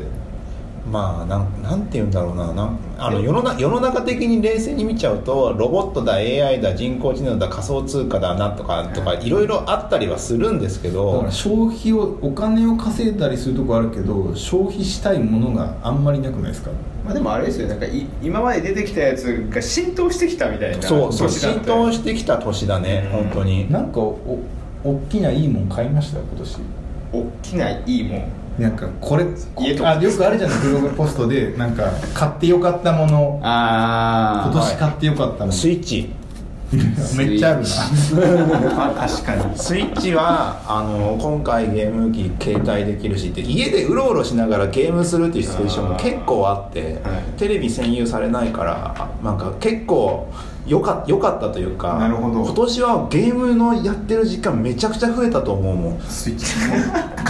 [0.91, 2.53] まあなんなんて言うんだろうな。
[2.53, 16.71] なんあの世のな世の中的に冷静に見ちゃうとロボットだ AI だ人工知能だ仮想通貨だなとかとかいろいろあったりはするんですけだどから消費をお金を稼いだりするとこあるけど消費したいものがあんまりなくないですか？
[17.05, 17.69] まあでもあれですよ。
[17.69, 23.25] なんかい今まで出てきたやつが浸透してきたみたいなそうそう浸透してきた年だねうん。
[23.25, 23.71] 本当に。
[23.71, 24.19] なんかお
[24.85, 26.19] 大きないいもん買いました？
[26.19, 26.59] 今年。
[27.13, 28.25] 大きないいもん
[28.59, 29.25] なんかこれ
[29.59, 29.83] 家と。
[29.83, 33.41] かあよくあるじゃないブログポストでなんか買ってよかったもの。
[33.43, 35.53] あ今年買ってよかったもの。
[35.53, 36.13] スイッチ。
[37.17, 38.87] めっちゃあるな。
[38.87, 39.43] あ 確かに。
[39.57, 46.95] スイッチはあの今回ゲーム機携帯できるしって家でうろうろしながらゲームするっていうシチュエーションも結構あってはい。
[47.39, 50.29] テレビ占有されないからあなんか結構
[50.67, 52.43] よかよかったというかなるほど。
[52.43, 56.01] 今年はゲームのやってる時間めちゃくちゃ増えたと思うもん。
[56.09, 56.47] スイッチ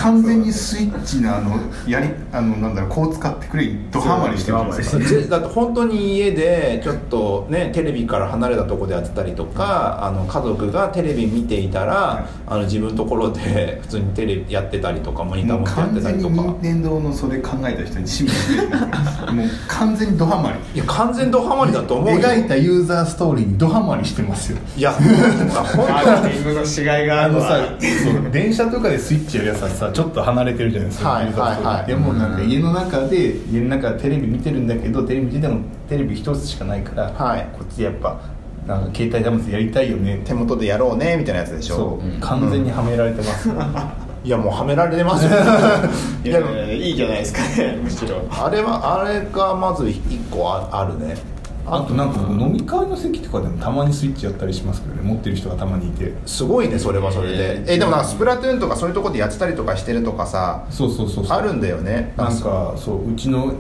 [0.02, 16.34] 完全にスイッチのあのやりあのなんだろうこう使ってくれドハマりしてるじゃないですだって本当に家でちょっとねテレビから離れたところでやってたりとかあの家族がテレビ見ていたらあの自分のところで普通にテレビやってたりとかモニターもう持ってやっ完全にてたりとか。
[16.34, 19.32] 任天堂のそれ考えた人に指名してる。
[19.32, 20.58] もう完全にドハマり。
[20.74, 22.20] いや完全ドハマりだと思うよ。
[22.20, 24.58] 描いたユーザーストーリーにドハマりしてますよ。
[24.76, 27.54] いや本マーケティングの違いがあるわ。
[27.54, 31.86] あのさ 電車とかでスイッチやるやつはさちょっと離れてるじゃないですか、はいはいはい。
[31.86, 37.48] でもなんか家の中で家の中でテレビ見てるんだけどテレビ見ててもテレビ一つしかないから、はい。
[37.52, 38.20] こっちやっぱ
[38.66, 40.22] なんか携帯端末やりたいよね。
[40.24, 41.76] 手元でやろうねみたいなやつでしょ。
[41.76, 42.20] そう、うん。
[42.20, 43.48] 完全にはめられてます、
[44.24, 45.30] いやもうはめられてますよ。
[46.24, 48.22] いやいやいやいいじゃないですかねむしろ。
[48.30, 50.00] あれはあれがまず一
[50.30, 51.16] 個ああるね
[51.64, 56.12] あとなんか飲み会の席とかでもたまにスイッチやったりしますけどね持ってる人がたまにいて。
[56.26, 57.74] すごいねそれはそれで。
[57.74, 61.38] えでもなんかスプラトゥーンとかそういうところでやってたりとかしてるとかさそうそうそうそう。
[61.38, 62.74] あるんだよねなんか。
[62.76, 63.54] そううちの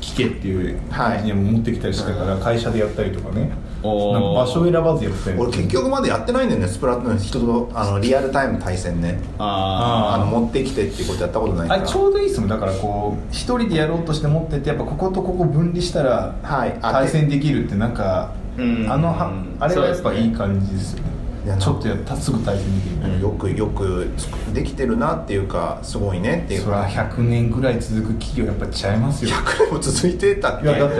[0.00, 1.18] 聞けっていうはい。
[1.18, 3.50] エンジニアも持ってきたりしたから会社でやったりとかね
[3.82, 7.18] 場所を選ばずやって俺結局までやってないんだよねスプラトゥーン。
[7.18, 9.20] 人とあのリアルタイム対戦ね。
[9.38, 11.80] ああの持ってきてっていうことやったことないから。
[11.80, 12.48] あれちょうどいいっすもん。
[12.48, 16.76] だからこう一人でやろうとして持っててやっぱこことここ分離したらはい。
[16.82, 18.86] あ対戦できるってなんかうん。
[18.90, 21.17] あのはあれはやっぱいい感じですよね
[21.58, 23.20] ちょっとやったらすぐ対戦できる。
[23.20, 24.08] よくよく
[24.52, 26.62] できてるなっていうかすごいねっていう。
[26.62, 29.30] それはか100年ぐらい続く企業やっぱ違いますよ。
[29.30, 30.96] 100年も続いてたっいけやだって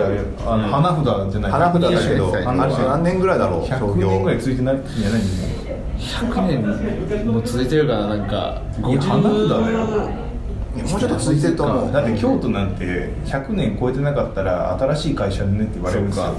[0.46, 0.70] あの、うん。
[0.70, 1.52] 花札じゃない。
[1.52, 5.20] 花札だけど120あれ何年ぐらいだろう創100業年ぐらい続いてないんじゃない？
[5.20, 5.24] ん
[5.98, 10.28] 100年も続いてるからなんかいや花札だよ。
[10.78, 11.92] もうちょっと続いてると思う。
[11.92, 12.84] だって京都なんて
[13.24, 16.34] 100年超えてなかったら新しい会社でねって言われるんですよ。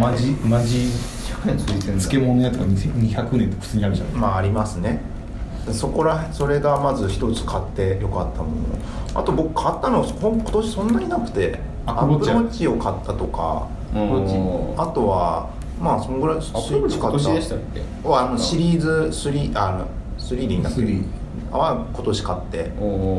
[0.00, 0.78] マジマジ。
[0.78, 4.08] 100年続いてるんだ漬物屋とか200年って普通にあるじゃん。
[4.20, 5.00] まあありますね。
[5.72, 8.52] そこらそれがまず一つ買ってよかったもの。
[9.14, 15.50] あと僕買ったの今年そんなになくてアアップルップルウォッチを買ったとかあとは
[15.80, 17.58] まあそのぐらいスイアッチ今年でしたっ
[18.02, 18.08] け？
[18.08, 18.88] はあのシリーズ
[19.30, 19.86] 3あの
[20.18, 21.04] 3でいいんだっけ？3
[21.52, 22.72] は今年買って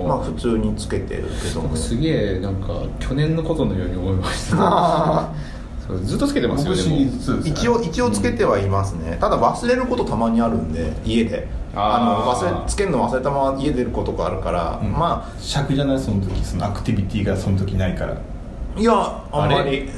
[0.08, 2.68] まあ普通につけてるけど僕すげえなんか
[3.00, 4.58] 去年のことのように思いました。
[4.60, 5.34] あ
[5.88, 7.52] そうずっとつけてますよでも僕シリーズ2ですね。
[7.52, 11.48] 一応一応つけてはいますね、ただ忘れることたまにあるんで家で。
[11.76, 14.92] あの忘れつけるの忘れたまま家出ることがあるから、うん。
[14.92, 18.14] ま尺じゃないその時そのアクティビティがその時ないから。
[18.14, 18.94] あいや
[19.32, 19.90] あんまあり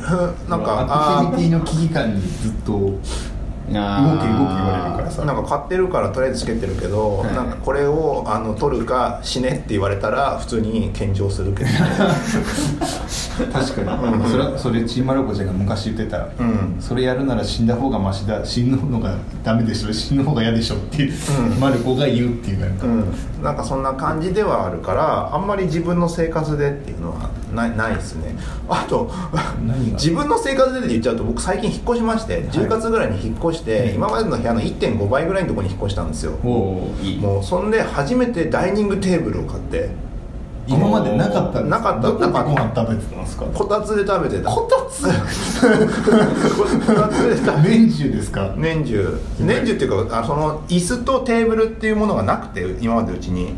[0.50, 2.94] なんかアあクティビティの危機感にずっと
[3.68, 5.26] 動け動け言われるからさ。
[5.26, 7.34] なんか買ってるからとりあえずつけてるけど、はい。
[7.34, 11.70] なんかこれをあの取るか死ねって言われたら普通に献上するけど。
[13.52, 16.78] 確かに、それそれチーマルコちゃんが昔言ってた、うん。
[16.80, 18.46] それやるなら死んだ方がマシだ。
[18.46, 19.92] 死ぬのがダメでしょ。
[19.92, 21.14] 死ぬ方が嫌でしょっていう、
[21.52, 21.60] うん。
[21.60, 28.36] マルコが言うっていうなんか、うん、なんかそんな感じではあるからあんまり自分の生活でっていうのはないないですね。
[28.68, 29.12] あと
[29.94, 36.34] 自分の生活でって言っちゃうと僕最近引っ越しまして10月ぐらいに引っ越して、今までの部屋の1.5倍ぐらいのところに引っ越したんですよ。
[36.44, 36.90] も
[37.42, 39.90] うそんで初めてダイニングテーブルを買って。
[40.68, 43.46] 今までなかったんですなかったどこでごなかった飯食べてたんですか？
[43.54, 44.50] こたつで食べてた。
[44.50, 45.04] こたつ？
[45.04, 45.12] こ
[46.96, 48.54] たつで食べ年中ですか？
[48.58, 49.20] 年中。
[49.40, 53.54] 年中っていうかあその椅子とテーブルっていうものがなくて今までうちに。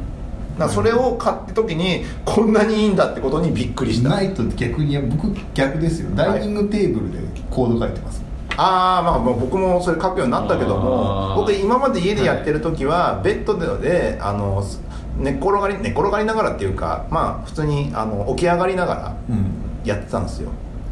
[0.60, 4.10] だそれを買った時にこんなにいいんだってことにびっくりした。
[4.10, 6.10] ないと逆に僕逆ですよ。
[6.14, 8.27] ダイニングテーブルでコード書いてます、あ
[8.58, 14.63] あまあまあ僕もそれ書くようになったけども僕今まで家でやってる時はベッドであの
[15.17, 19.46] 寝っ転がり寝っ転がりながらっていうかまあ普通にあの起き上がりながらうん。
[19.86, 20.50] やってたんですよ。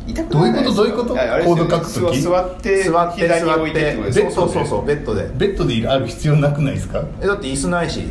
[0.07, 0.73] 痛くどういうこと？
[0.75, 1.09] どういうこと？
[1.09, 2.21] コード書く時？
[2.21, 5.29] 座座って座って座ってそうそうそうそうベッドで。
[5.35, 7.03] ベッドでいるある必要なくないですか？
[7.21, 8.05] えだって椅子ないし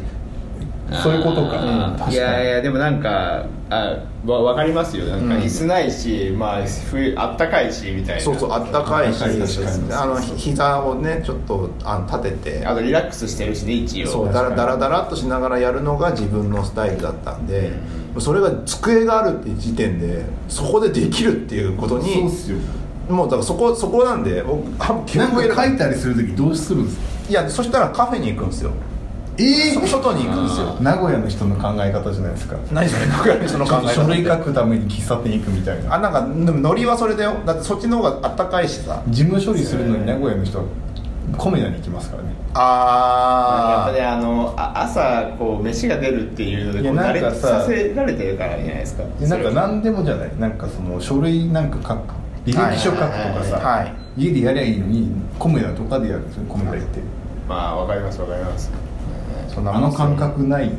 [1.03, 1.63] そういうことか。
[1.63, 1.97] うん。
[1.97, 2.15] 確かに。
[2.15, 5.07] いやいやでもなんかあわ分かりますよ。
[5.07, 5.41] なんかうん。
[5.43, 8.23] 椅子ないし、まあ冬あったかいしみたいな。
[8.23, 12.67] そうそうあったかいしあのひ膝をねちょっとあの立てて。
[12.67, 14.07] あとリラックスしてるしね一応。
[14.07, 17.73] そうだらだらだらっとしながらやるのが自分のスタイルだったんで、
[18.19, 22.59] それが机があるっていう時点でそこでできるっていうことそうっにすよ。
[23.09, 24.65] もうだからそこそこなんで僕
[25.17, 27.05] なんかに書いたりする時どうするんですか？
[27.29, 28.71] いやそしたらカフェに行くんですよ
[29.37, 30.77] えそ外に行くんですよ。
[30.81, 32.57] 名古屋の人の考え方じゃないですか。
[32.73, 33.93] 何それ名古屋の人の考え方。
[33.95, 35.95] 書類書くために喫茶店行くみたいな。
[35.95, 37.35] あなんかでもノリはそれだよ。
[37.45, 39.03] だってそっちの方があったかいしさ。
[39.09, 40.65] 事務処理するのに名古屋の人は
[41.37, 42.29] コメダに行きますからね。
[42.29, 49.03] やっあぱねあのあ朝こう飯が出るっていうのでいやこう慣れなんかささせられてるからじゃないですか。
[49.19, 50.31] でなんか何でもじゃない。
[50.39, 52.15] なんかその書類なんか書く。
[52.47, 53.11] 履歴書書くとか
[53.43, 57.01] さ、はい家でやりゃいいのにコメダとかでやるんですよコメダ行って。
[57.49, 58.71] まあわかりますわかります
[59.55, 60.71] そんなあの感覚ない。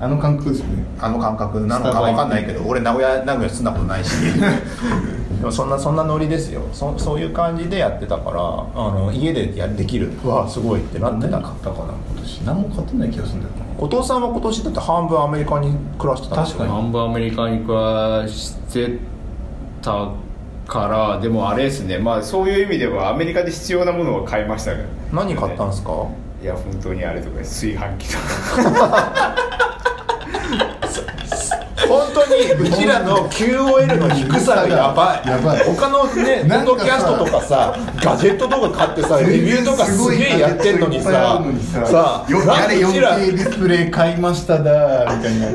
[0.00, 0.84] あの感覚ですよね。
[1.00, 4.10] あの感覚なのかわかんないけど俺名古屋名古屋住んだことないし。
[5.40, 6.62] でもそんなそんなノリですよ。
[6.72, 10.10] そそういう感じでやってたからあの家でやできる。
[10.24, 11.38] うわすごいってなってた。
[11.38, 12.38] 何買ったかな今年。
[12.40, 13.64] 何も買ってない気がするんだよな。
[13.80, 18.98] 後藤さんは今年だって半分アメリカに暮らしてたんですよ確かに半分アメリカに暮らして
[19.82, 20.08] た
[20.66, 21.98] からでもあれですね。
[21.98, 24.86] まあそういう意味ではアメリカで必要なものを買いましたね。
[25.12, 25.92] 何買ったんですか？
[26.44, 29.73] いや本当にあれとか炊飯器とか。
[31.88, 35.28] 本当にうちらの QOL の低さがやばい。
[35.28, 35.64] やばい。
[35.64, 41.42] 他のねポッドキャストとかさガジェットとか買ってさレビューとかすげえやってんのにさ
[41.86, 45.48] さよなんやれでうちら 4K ディスプレイ買いましただみたいな。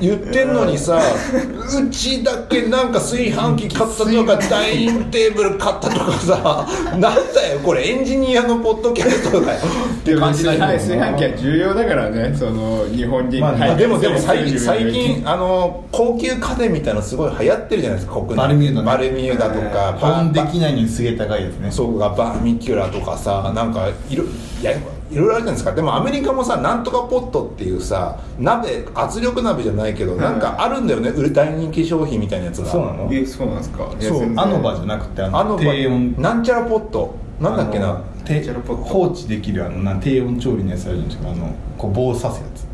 [0.00, 6.66] 言ってんのにさうちだけなんか炊飯器買ったとかダイニングテーブル買ったとかさ
[6.96, 9.60] なんだよこれエンジニアのポッドキャストだよ。
[10.00, 18.36] って感じだよ炊飯器は重要だからねその日本人まああでもでも最近最最近あの高級家電みたいなのすごい流行ってるじゃないですか国内。
[18.36, 18.86] バルミューダね。
[18.86, 21.70] バルミューダとか保温でバきないのにすげえ高いですね。
[21.70, 24.28] そうがバーミキュラとかさなんかいろい
[24.62, 24.80] やい
[25.14, 25.72] ろいろあるじゃないですか。
[25.72, 31.10] でもアメリカもさなんとかポットっていうさ鍋圧力鍋じゃないけどなんかあるんだよね。
[31.10, 32.70] 売る大人気商品みたいなやつが。
[32.70, 33.08] そうなの？
[33.12, 33.90] えそうなんですか？
[34.00, 36.14] そうアノバじゃなくてあの低温。
[36.18, 37.14] なんちゃらポット。
[37.40, 37.90] なんだっけな？
[37.90, 38.84] あの低なんちゃらポット。
[38.84, 41.30] 放置できるあのな低温調理のやつあるじゃないですか。
[41.30, 42.66] あのこう棒刺すやつ。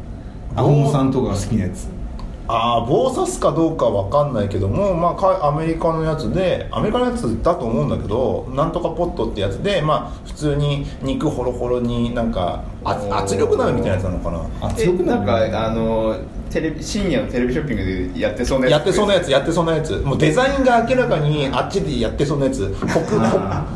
[0.55, 1.89] アホモさんとかが好きなやつ
[2.51, 14.31] ああ棒刺すかどうかわかんないけども、まあか、アメリカのやつでアメリカのやつだと思うんだけどなんとかポットってやつで、まあ、普通に肉ホロホロになんか圧力鍋みたいなやつなのか
[14.61, 14.67] な？
[14.67, 16.17] 圧力えなん鍋かあの
[16.51, 18.73] テレビ深夜のテレビショッピングでやってそうなやつ。
[18.73, 19.97] やってそうなやつやってそうなやつ。
[19.99, 22.75] もうデザインが明らかにあっちでやってそうなやつ。
[22.79, 22.89] 北
[23.23, 23.67] あ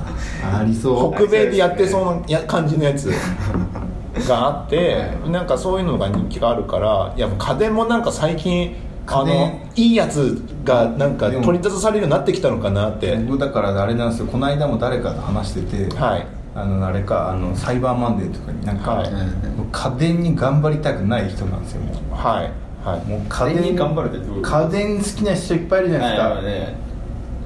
[0.43, 1.15] ー ありそう。
[1.15, 3.13] 北米でやってそうなや感じのやつ
[4.29, 8.75] があってなんかそういうのが人気があるからいや家電もなんか最近
[9.07, 9.35] あ家電。
[9.35, 13.17] のいいやつがなんか取り出されるようになってきたのかなって。
[13.17, 14.27] 僕だからあれなんですよ。
[14.27, 16.27] この間も誰かと話してて、はい。
[16.55, 19.11] あのあれかあのサイバーマンデーとかになんか、はい。
[19.11, 22.15] もう家電に頑張りたくない人なんですよもう。
[22.15, 22.51] はい。
[22.87, 23.05] はい。
[23.07, 24.57] もう家家電電に頑張るってどういうこと？
[24.57, 26.45] 家電好きな人いっぱいいるじゃないですか、はい。
[26.45, 26.75] ね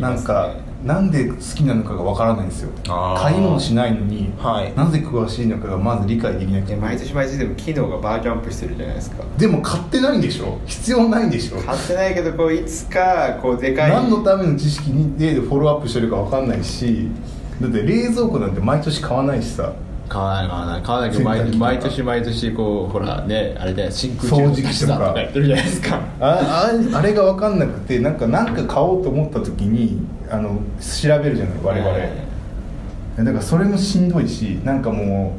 [0.00, 0.50] なんか、
[0.86, 2.70] なんで好きなのかがわからないんですよ。
[3.16, 4.72] 買い物しないのに、はい。
[4.76, 9.24] なぜ詳しいのかがまず理解できなくてで毎年毎年でも機能がバージョンアップしてるじゃないですか。
[9.36, 10.58] でも買ってないんでしょ。
[10.66, 11.58] 必要ないんでしょ。
[11.58, 17.08] 買ってないけどこういつかこうでかい何のための知識にでフォローアップしてるかわかんないし
[17.60, 19.72] だって冷蔵庫なんて毎年買わないしさ
[20.08, 21.18] 買わない買わない買わないけ
[21.52, 24.68] ど毎年毎年こうほらねあれで真空掃除機とか。
[24.68, 26.00] 足し算とかやってるじゃないですか。
[26.20, 32.10] あああれが分かんなくてなんかなんか買おうと思った時にあの調べるじゃない我々、はい。
[33.18, 35.36] だからそれもしんどいしなんかも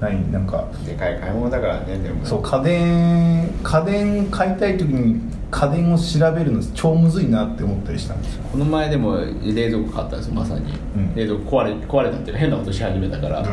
[0.00, 0.66] う何なんか。
[0.84, 2.24] でかい買い物だからねでも。
[2.24, 5.20] そう家電家電買いたい時に
[5.52, 8.42] 家電を調べるの超むずいなって思ったりしたんですよ。
[8.50, 11.14] この前でも冷蔵庫買ったんですよまさに、うん。
[11.14, 13.44] 冷蔵庫壊れ壊れたっていうか変なことし始めたから。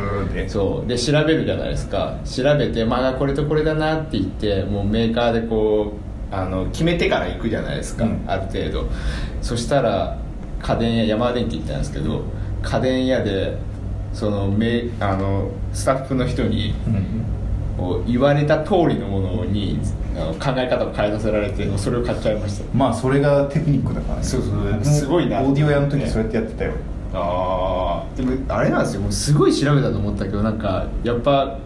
[0.47, 0.87] そう。
[0.87, 2.15] で調べるじゃないですか。
[2.23, 5.93] 調べてまあこれとこれだなって言ってもうメーカーでこ
[6.31, 8.23] うあの決めてから行くじゃないですか、うん。
[8.25, 8.89] ある程度。
[9.41, 10.17] そしたら
[10.61, 12.23] 家電屋山田電機行ったんですけど
[12.61, 13.57] 家電屋で
[14.13, 16.73] そのメあのスタッフの人に
[17.79, 19.79] こう言われた通りのものに
[20.37, 22.65] 考え方を変えさせられてそれを買っちゃいました。
[22.75, 24.23] まあそれがテクニックだからね。
[24.23, 25.39] そうそうれすごいな。
[25.39, 26.73] オーディオ屋の時そうやってやってたよ。
[27.13, 29.01] ああでもあれなんですよ。
[29.01, 31.57] もうすごい調べたと思ったけどなんかやっぱ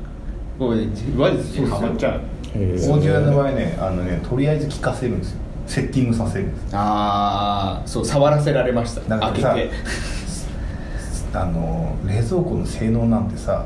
[0.60, 0.88] こうね。
[1.17, 2.21] 話術にはまっちゃう。
[2.56, 5.39] オーディオ屋の場合ねあのねとりあえず聞かせるんですよ。
[5.65, 6.76] セッティングさせるんです。
[6.76, 9.02] ああそう触らせられました。
[9.02, 9.73] だからさ開けて。
[11.36, 13.65] あの冷蔵庫の性能なんてさ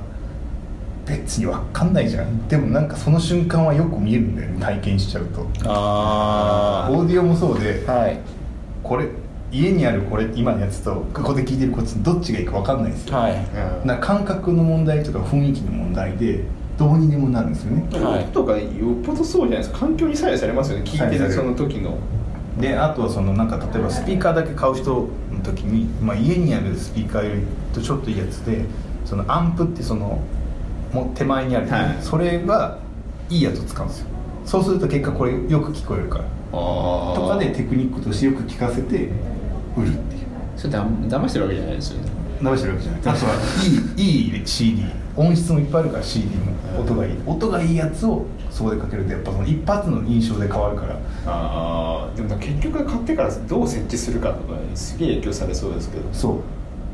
[1.07, 2.47] 別に分かんないじゃん。
[2.47, 4.59] でもなんかその瞬間はよく見えるんだよね。
[4.59, 5.47] 体験しちゃうと。
[5.65, 8.19] あオーディオもそうであはい。
[8.83, 9.07] これ
[9.51, 13.33] 家にあるこれ今のやつとここで聞いてるこっちどっちがいいか分かんないんですよ、はい。
[13.81, 13.87] うん。
[13.87, 16.43] な感覚の問題とか雰囲気の問題で
[16.77, 17.87] どうにでもなるんですよね。
[17.99, 18.23] はい。
[18.25, 19.79] 音とかよっぽどそうじゃないですか。
[19.79, 20.83] 環境に左右されますよね。
[20.85, 21.97] 聞いてるその時の。
[22.59, 25.07] であとはそのなんか例えばスピーカーだけ買う人の
[25.43, 27.41] 時に、まあ、家にあるスピーカーより
[27.71, 28.65] とちょっといいやつで
[29.05, 30.19] そのアンプってその
[30.93, 31.97] もう手前にある、はい。
[32.01, 32.77] それが
[33.29, 34.07] いいやつを使うんですよ。
[34.45, 36.25] そうすると結果これよく聞こえるから。
[36.53, 39.09] あとかでテクニックとしてよく聞かせて
[39.75, 40.23] 売るっていう。
[40.55, 42.09] それだ騙してるわけじゃないですよね。
[42.41, 43.01] 直してるわけじゃない。
[43.01, 43.33] あとは
[43.97, 46.81] いいいい CD 音質もいっぱいあるから CD も。
[46.81, 47.13] 音がいい。
[47.25, 50.95] 音がいいやつをそこでかけるとやっぱその一発の印象で変わるから。
[51.25, 56.03] ああでも結局買ってからどう設置するかとかにすげえ影響されそうですけど。
[56.13, 56.39] そう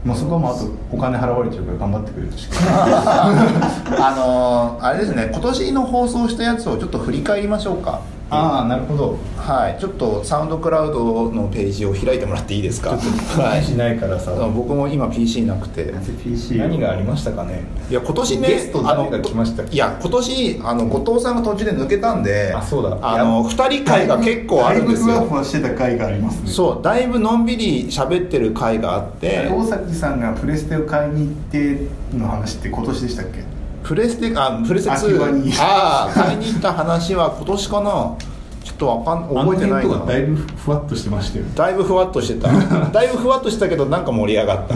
[0.04, 8.02] もうそこはもうあとお金払われちゃうから頑張ってくれるし あのーあれですね今年の放送したやつをちょっと振り返りましょうか。
[8.30, 9.18] ああなるほど。
[9.38, 9.78] はい。
[9.80, 12.98] ちょっとサウンドクラウドのページを開いてもらっていいですか？
[12.98, 13.64] はい。
[13.64, 14.32] しないからさ。
[14.48, 15.94] 僕も今 PC なくて。
[16.24, 17.62] PC 何がありましたかね？
[17.92, 22.98] いや今年ねゲスト誰が来ましたいや今年あの後藤さんが途中で抜けたんであそうだ。
[23.02, 25.44] あの2人会が結構あるんですよ。
[25.44, 26.50] してた回がありますね。
[26.50, 29.48] そうだいぶのんびり喋ってる回があって。
[29.52, 33.53] 大崎さんがプレステを買いに行っての話って今年でしたっけ？
[33.84, 38.16] プレステあプレステ秋葉に2ああ買いに行った話は今年かな。
[38.64, 39.98] ちょっとわかん覚えてないな。
[40.06, 41.46] だいぶふわっとしてましたよ。
[41.54, 42.48] だいぶふわっとしてた。
[42.92, 44.76] だいぶふわっとしてたけどなんか盛り上がった。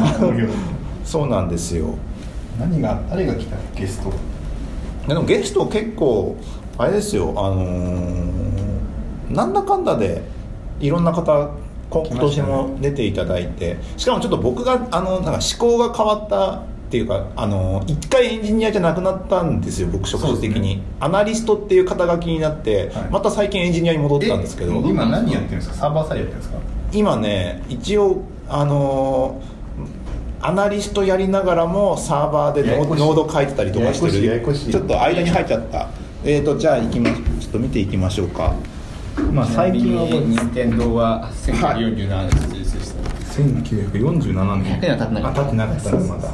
[1.06, 1.96] そうなんですよ。
[2.60, 4.12] 何が誰が来たゲスト？
[5.08, 6.36] でもゲスト結構
[6.78, 7.34] あれですよ。
[7.38, 8.38] あのー
[9.30, 10.22] なんだかんだで
[10.80, 11.50] いろんな方
[11.90, 13.78] こ今年も出ていただいて。
[13.96, 23.10] しかもちょっと僕があのなんか思考が変わったっていうかあの一回エンジニアじゃなくなったんですよ僕職種的に、ねアナリストっていう肩書きになって、はい。
[23.12, 24.74] また最近エンジニアに戻ったんですけど。
[24.82, 25.76] 今何やってるんですか？
[25.76, 26.58] サーバーサイドやってるんですか？
[26.92, 29.58] 今ね一応あのー
[30.40, 33.02] アナリストやりながらもサーバーでノーややこしい。
[33.02, 34.44] ノード書いてたりとかしてる。
[34.56, 35.90] ちょっと間に入っちゃった。
[36.24, 38.54] えーとじゃあ行きまちょっと見ていきましょうか。
[39.34, 43.02] まあ最近は任天堂は1947年設した、
[43.42, 44.80] 1947年。
[44.80, 45.42] 100年は経ってなかった。
[45.42, 45.92] あ経ってなかった。
[45.92, 46.30] ですまだ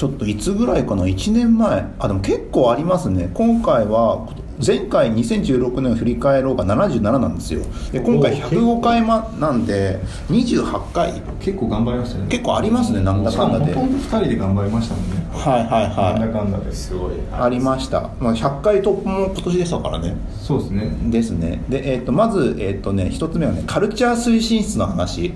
[0.00, 1.84] ちょっといつぐらいかな？1年前。
[1.98, 3.30] あでも結構ありますね。
[3.34, 4.26] 今回は
[4.66, 7.60] 前回2016年を振り返ろうが77なんですよ。
[7.92, 11.20] で今回105回まなんで28回。
[11.38, 12.28] 結構頑張りましたね。
[12.30, 13.74] 結構ありますねなんだしかんだで。
[13.74, 15.16] ほとんど2人で頑張りましたもんね。
[15.34, 16.72] はいはいなんだはいかんだで。
[16.72, 17.12] すごい。
[17.38, 20.16] ありました、まあ、100回突破も今年でしたからね。
[20.40, 20.96] そうですね。
[21.10, 21.62] ですね。
[21.68, 25.34] で、えー、とまず、えーとね、一つ目はねカルチャー推進室の話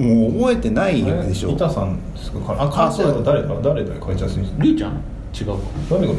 [0.00, 1.50] もう覚えてないでしょ。
[1.50, 2.38] 板さんですか？
[2.58, 4.58] あカルチャー誰だ誰だカルチャー推進？
[4.58, 4.92] りゅうちゃん？
[4.92, 5.56] 違うか。
[5.90, 6.14] 誰が？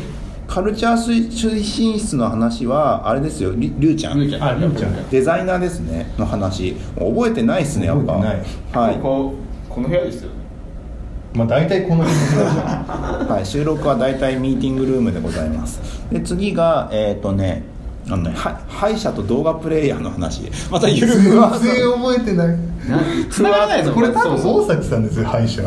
[0.48, 3.54] カルチャー推進室の話はあれですよ。
[3.56, 4.20] りりゅうちゃん。
[4.20, 4.44] りゅうちゃん。
[4.44, 5.10] ありゅうちゃん。
[5.10, 6.12] デザイナーですね。
[6.18, 6.76] の話。
[6.98, 8.14] 覚えてないですねやっぱ。
[8.16, 9.34] 覚えてはい、こ
[9.70, 10.36] この部屋ですよね。
[11.34, 15.80] まあ大体この はい、収録は大体ミーティングルームでございます。
[16.12, 17.64] で次がえっ、とね
[18.12, 20.52] あのねは歯医者と動画プレイヤーの話。
[20.70, 22.58] またゆる全然覚えてない。
[23.30, 25.64] 繋がらないぞこれ多分大崎さんですよ歯医者。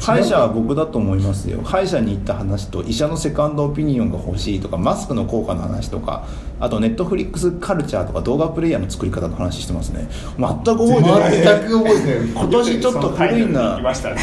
[0.00, 1.60] 歯医者は僕だと思いますよ。
[1.64, 6.24] 歯医者に行った話と医者のセカンドオピニオンが欲しいとかマスクの効果の話とか
[6.60, 10.08] あとネットフリックスカルチャーとか動画プレイヤーの作り方の話してますね。
[10.38, 11.32] 全く覚えてない。
[11.32, 12.28] 全く覚えてない。
[12.28, 14.20] 今年ちょっと古い来なましたね。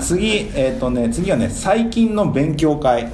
[0.00, 3.10] 次えっ、とね次はね最近の勉強会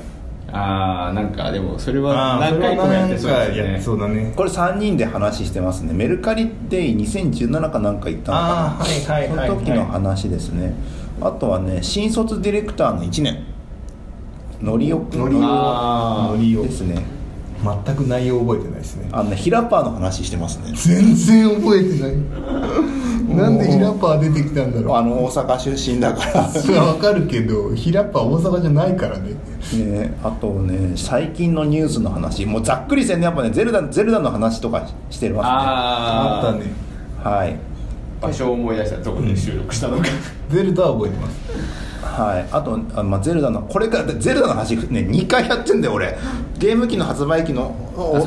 [0.53, 3.81] ああなんかでもそれは何回もやってそうですね。
[3.83, 4.33] そうだね。
[4.37, 5.93] これ3人で話してますね。
[5.93, 8.55] メルカリデイ2017かなんか行ったのかな？
[8.55, 9.49] はいはいはいはい。
[9.49, 10.75] その時の話ですね。
[11.21, 13.45] あとはね新卒ディレクターの1年。
[14.63, 17.05] のりおくんのりおあーのりおですね。
[17.85, 19.09] 全く内容覚えてないですね。
[19.13, 20.73] あのねヒラパーの話してますね。
[20.75, 22.13] 全然覚えてない
[23.37, 24.97] なんでヒラパー出てきたんだろう。
[24.97, 26.49] あの大阪出身だから。
[26.49, 29.31] それはわかるけどヒラパー大阪じゃないからね。
[29.75, 32.47] ね、あとね最近のニュースの話。
[32.47, 33.25] もうざっくりせんね。
[33.25, 36.73] やっぱねゼルダゼルダの話とかしてますねあああったね。
[37.23, 37.57] はい。
[38.21, 40.05] 場所を思い出したどこで収録したのか、
[40.49, 41.37] ゼルダは覚えてます
[42.07, 46.17] はい、あとあ、まあ、ゼルダのこれからゼルダの話ね2回やってんだよ俺。
[46.59, 47.77] ゲーム機の発売機の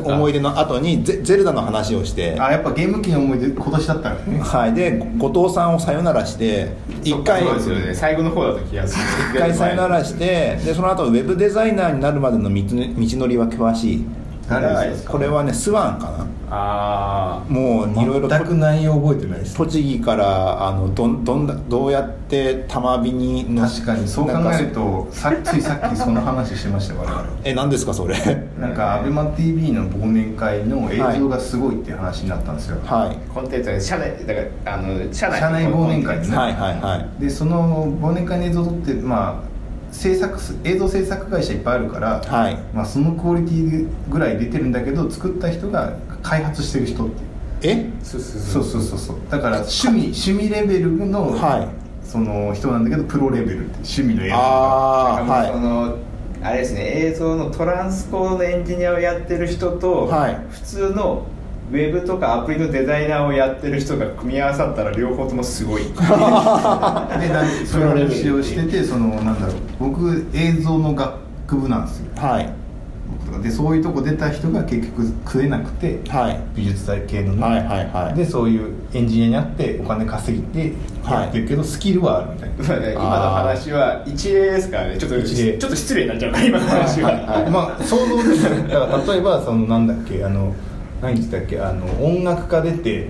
[0.06, 2.40] 思い出の後にゼゼルダの話をして。
[2.40, 4.40] あやっぱゲーム機の思い出今年だったんね。
[4.40, 6.74] はい、で後藤さんをさよならして
[7.04, 7.96] 1回そうですよね。
[7.96, 9.04] 最後の方だった気がする。
[9.36, 14.06] 一回さよならしてでその後ウェブデザイナーになるまでの道のりは険しい。
[15.08, 27.24] これはねスワンかあなもういろいろ全く内容覚えてないです栃木からあのどんどんだどうやって玉火にの確かにそう考えるとさついさっきその話してました我々。
[27.44, 28.16] え何ですかそれ？
[28.60, 33.16] なんか ABEMATV の忘年会の映像がすごいっていう話になったんですよ、はい。
[33.16, 36.38] あコンテンツは社内だからあの社内社内忘年会ですね。
[36.38, 37.22] はいはいはい。
[37.22, 39.50] でその忘年会の映像を撮ってまあ
[39.92, 42.58] 制作す映像制作会社いっぱいあるから、はい。
[42.74, 45.94] まあ、そのクオリティぐらい出てるんだけど作った人が
[46.30, 47.24] 開発してる人って
[47.64, 47.90] え？
[48.04, 48.82] そうそうそう。
[48.82, 51.68] そうそうだから趣味趣味レベルの、はい。
[52.08, 54.40] その人なんだけどプロレベルって趣味の映像が。
[54.42, 55.98] ああはの
[56.42, 60.36] あれですね映像のトランスコードのエンジニアをやってる人と、はい。
[60.50, 61.26] 普通の
[61.72, 65.84] ウェブとかアプリのデザイナーをやってる人が組み合わさったら両方ともすごい。
[65.90, 66.16] でなんか
[67.66, 67.88] そういう。
[67.90, 72.06] 話をしててそのなんだろう僕映像の学部なんですよ。
[72.16, 72.50] いはい
[73.42, 76.40] でそういうとこ出た人が結局食えなくてはい。
[76.56, 77.42] 美術大系のね。
[77.42, 78.16] はいはいはい。
[78.16, 80.74] でそういうエンジニアになってお金稼ぎて
[81.06, 82.68] やってるけど、スキルはあるみたいな。
[82.68, 84.98] まあね今の話は一例ですからね。
[84.98, 85.58] ちょっと一例。
[85.58, 87.52] ちょっと失礼になっちゃうから今の話は、はい。
[87.52, 90.54] まあ想像ですねだから例えばそのなんだっけあの
[91.02, 93.08] 何言ってたっけあの音楽家出て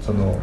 [0.00, 0.38] その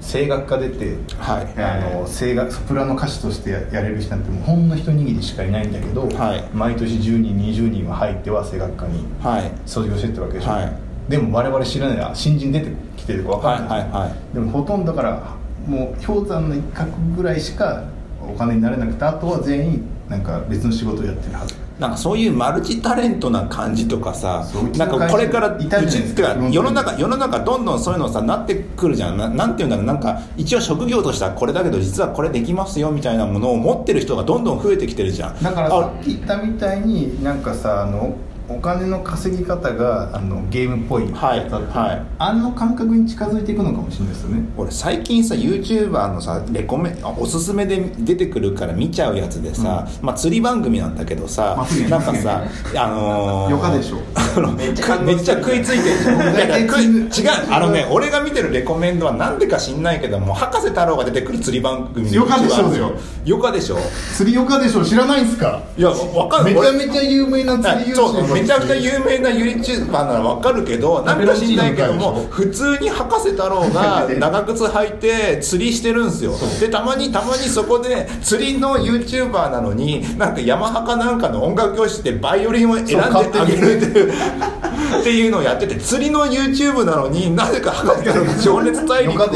[0.00, 1.62] 声楽家出てはい。
[1.62, 6.48] あの声楽ソプラノ歌手としてややれる人なんてもうほんの一握りしかいないんだけど、はい。
[6.52, 9.52] 毎年10人20人は入っては声楽科にはい。
[9.66, 10.72] 卒業してってわけでしょ、はい。
[11.08, 14.34] でも我々知らないあ新人出てきてるか分かんない、はい。
[14.34, 15.36] でもほとんどだから
[15.66, 17.84] もう氷山の一角ぐらいしか
[18.20, 24.44] お金になれなくてあとは全員なんか別の仕事をやってるはずなんかそういうマルチタレントな感じとかさ
[24.76, 29.16] なんかこれからうちてか世の中世の中どんどんそういうのさなってくるじゃん。
[29.16, 35.42] ななんていうんだろうなんか一応職業としてはこれだけど実はこれできますよみたいなものを持ってる人がどんどん増えてきてるじゃん。
[35.42, 38.16] だからあさっき言ったみたいになんかさあの
[38.48, 42.06] お金の稼ぎ方があのゲームっぽいはいはい。
[42.18, 44.42] あの感覚に近づいていくのかもしれないですよね。
[44.56, 52.44] 俺最近さ YouTuber のさレコメあおすすめで出てくるから見ちゃうやつでさ、まあ釣り番組なんだけどさ、まあなんかさ
[52.74, 53.98] あのー、 よかでしょ。
[54.14, 57.38] あのめっちゃめっちゃ食いついてるじゃん。
[57.38, 62.92] 違うあのね俺が見てるレコメンドはなんでか知んないけども博士太郎が出てくる釣り番組よかでしょよ。
[63.24, 63.78] よかでしょ
[64.16, 65.62] 釣りよかでしょ知らないんすか？
[65.76, 66.54] いやわかんない。
[66.54, 76.32] めちゃ俺めちゃ有名な釣りそうめちゃくちゃ名有名な YouTuber ならわかるけどなんか知んないけども普通に博士太郎が 長靴履いて釣りしてるんですよ。
[76.60, 84.12] でたまにたまにそこで釣りの YouTuber なのになんかヤマハかなんかの音楽教室でバイオリンを選んであげるっていう
[85.00, 89.26] っていうのをやってて釣りの YouTube なのになぜか博士の情熱大陸を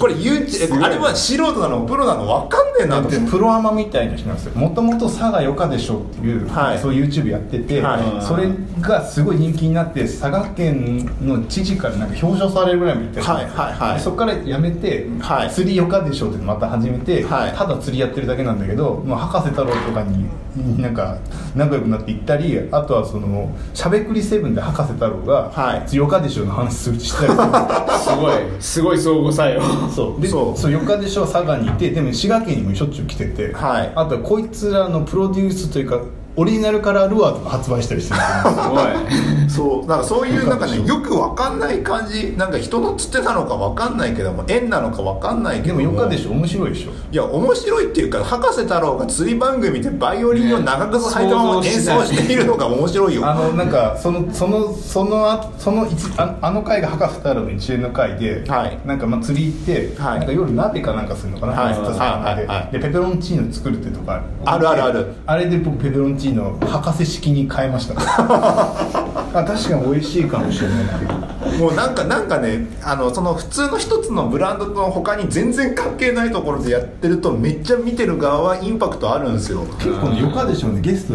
[0.00, 4.52] これ YouTube あれは素人なのプロなのわかんねえなだってプロアマみたいな人なんですよ。
[4.54, 6.78] もともと佐賀よかでしょっていう、はい。
[6.78, 8.24] そういう YouTube やってて、はい。
[8.24, 8.48] それ
[8.80, 14.00] がすごい人気になって佐賀県の知事からなんか表彰されるぐらいまで行ってはいはいはい。
[14.00, 15.50] そこからやめて、はい。
[15.50, 17.52] 釣りよかでしょってまた始めて、はい。
[17.52, 20.26] ただ釣りやってるだけなんだけど、まあ、博士太郎とかに
[20.78, 21.16] なんか
[21.54, 25.96] 仲良くなって行ったりあとはそのしゃべくりセブンで博士太郎が、はい。
[25.96, 27.32] よかでしょの話するしたり
[27.98, 28.32] すごい。
[28.60, 29.60] すごい相互作用。
[29.90, 30.20] そう。
[30.20, 30.58] でそう。
[30.58, 33.92] そう4日でしょ佐賀にいてでも滋賀県にもしょっちゅう来てて、はい。
[33.94, 36.00] あとはこいつらのプロデュースというか
[36.34, 38.20] オリジナルカラールアーとか発売したりしてる。
[39.48, 42.34] そうなんかそういうなんかねよくわかんない感じ。
[42.38, 45.80] なんか人のつってたのかわかんないけども縁なのかわかんないけでども。
[45.82, 46.30] よかでしょ。
[46.30, 46.90] 面白いでしょ。
[47.12, 53.26] いや面白いっていうか博士太郎が釣り番組でバイオリンを長く履いたまま演奏しているのが面白いよ。
[53.26, 58.78] あのなんかそのそのそのあその一ああの回が博士太郎の一連の回で、はい。
[58.86, 60.18] なんかまあ釣り行って、はい。
[60.20, 61.74] なんか夜鍋かなんかするのかな、はい。
[61.74, 62.46] 博士太郎ので。
[62.46, 62.58] はい。
[62.62, 62.72] はい。
[62.72, 65.06] でペペロンチーノ作るってとかあるあるある。
[65.26, 67.94] あれで僕ペペロンチーノ博士式に変えました。
[67.98, 71.58] あ確かに美味しいかもしれない。
[71.58, 79.64] もうなんかなんかねあのその普通の一つのブランドの他に全然関係ないところでやってるとめっちゃ見てる側はインパクトあるんですよ。
[79.78, 81.14] 結構ねよかでしょうねゲスト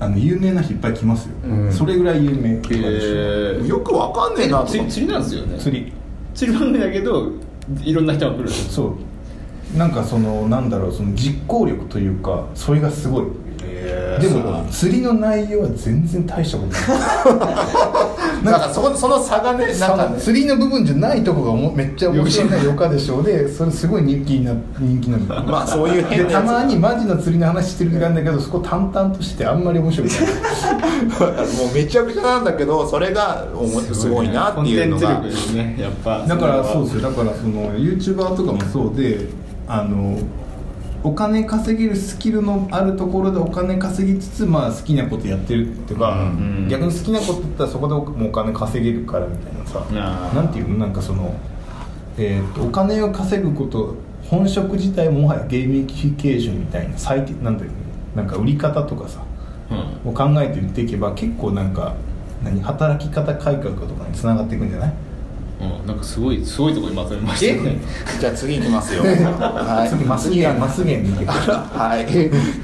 [0.00, 1.32] あの有名な人いっぱい来ますよ、
[1.72, 5.58] それぐらい有名よかでしょえよくわかんねえなと釣り釣りなんですよね。
[5.58, 5.92] 釣り。
[6.34, 7.32] 釣り番組だけど
[7.82, 8.96] いろんな人が来るそ
[9.74, 9.76] う。
[9.76, 13.24] なんかそのなんだろうその実行力というかそれがすごい
[14.20, 18.44] でも釣りの内容は全然大したことない。
[18.44, 20.20] なんかそこその差がねなんかね。
[20.20, 26.46] 釣りの部分じゃないとこがおもめっちゃ面白いなよかでしょうでそれすごい人気にな人気なんだまあそういう変でなやつ。
[26.46, 30.18] たまにマジの釣りの話してる時間だけどそこ淡々としてあんまり面白くない。
[31.56, 35.16] もうめちゃくちゃなんだけどそれがおもすごいなっていうのが。
[35.16, 36.24] コンテンツ力ですねやっぱ。
[36.26, 37.02] だからそうですよ。
[37.02, 39.28] だからその YouTuber とかもそうで
[39.66, 40.18] あの
[41.08, 46.68] お金稼げるスキルのあるところでお金稼ぎつつ、まあ、好きなことやってるっていうか、ん。
[46.68, 49.86] 逆に好きなこと言ったらそこでもうお金稼げるからみたいなさ。
[49.90, 50.78] あーなんていうの？
[50.78, 51.34] なんかその、
[52.18, 53.94] えー、とお金を稼ぐこと
[54.28, 58.22] 本職自体ももはやゲーミフィケーションみたいな最低なんていうの？
[58.22, 59.22] なんか売り方とかさ
[60.04, 60.10] うん。
[60.10, 61.94] を考えて言っていけば結構なんか
[62.44, 62.60] 何？
[62.60, 64.92] 働き方改革とかにつながっていくんじゃない？
[65.60, 67.62] うん、なんかすごいすごいところにまとめました。
[67.64, 67.78] ね
[68.20, 69.02] じゃあ次いきますよ。
[69.06, 69.88] はい。
[69.88, 71.52] 次マスゲーマスゲーに行ってくる。
[71.52, 72.06] はい。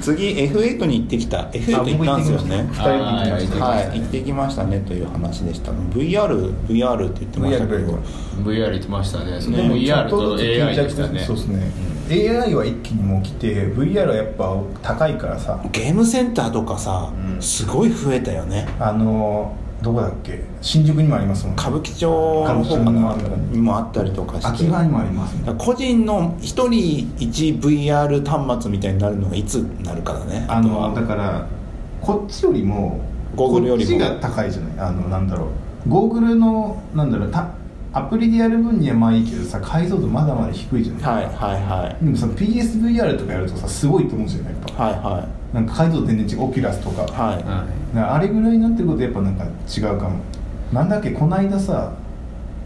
[0.01, 1.37] 次 F8 に行ってきた。
[1.51, 2.15] F8 行った。
[2.15, 2.67] んですよね。
[2.71, 3.65] 二人で行ってきました。
[3.65, 3.99] はい。
[3.99, 5.71] 行ってきましたねという話でした。
[5.93, 7.99] VR VR って言ってましたけど。
[8.43, 9.41] VR 言ってましたね。
[9.41, 11.19] そ VR と AI 着ですかね。
[11.19, 11.71] そうですね、
[12.09, 15.59] AI は一気にもう来て VR はやっぱ高いからさ。
[15.71, 17.41] ゲームセンターとかさうん。
[17.41, 18.67] すごい増えたよね。
[18.79, 20.41] あのどこだっけ？
[20.61, 21.61] 新宿にもありますもんね。
[21.61, 23.15] 歌舞伎町の方かな？
[23.51, 30.45] にもあったりとかして秋葉にもありますね個人の一人一 VR 端末みたいになるのがいつになるかだね。
[30.49, 31.47] あのだから
[32.01, 33.01] こっちよりも
[33.35, 33.91] ゴーグルよりも。
[33.91, 34.87] こっちが高いじゃない？
[34.87, 35.47] あのなんだろ
[35.85, 35.89] う。
[35.89, 37.49] ゴーグルのなんだろうた
[37.93, 42.03] アプリでやる分にはまあいいけどさ解像度まだまだ低いじゃない、はいはいはい。
[42.03, 44.83] でもさ PSVR とかやるとさすごいと思うんですよねやっぱ。
[44.83, 47.43] はいはなんか解像度全然違うオキュラスとか、いはい。
[47.43, 50.19] からあれぐらいになってくるとやっぱなんか違うかも。
[50.73, 51.93] なんだっけこの間さ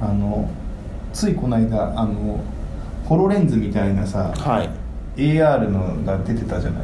[0.02, 0.50] あの
[1.14, 2.40] ついこの間あの
[3.06, 4.70] ホロレンズみたいなさはい。
[5.18, 6.84] AR のが出てたじゃない。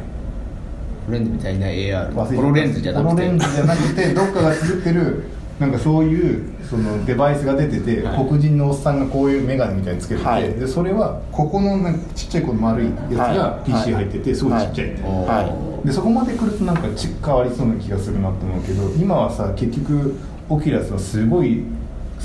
[1.06, 3.10] ホロレンズみたいな AR ホロレンズじゃなくて。
[3.10, 5.24] ホロレンズじゃなくてどっかが作ってる
[5.58, 8.26] なんかそういうそのデバイスが出てて、はい。
[8.26, 10.52] 黒人のおっさんがこういう眼鏡みたいにつけてて、はい。
[10.52, 13.70] でそれはここのなんかちっちゃいこの丸いやつがはい。
[13.70, 20.14] PC 入ってて、すごいちっちゃい、はでそこまで来るとなんかち変わりそうな気がするなと思うけど今はさ結局
[20.48, 21.62] オキュラスはすごい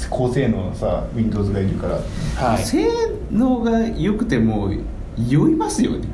[0.09, 1.99] 高性能のさ Windows がいるから
[2.45, 2.63] はい。
[2.63, 2.87] 性
[3.31, 4.71] 能が良くても
[5.17, 6.07] 酔いますよね。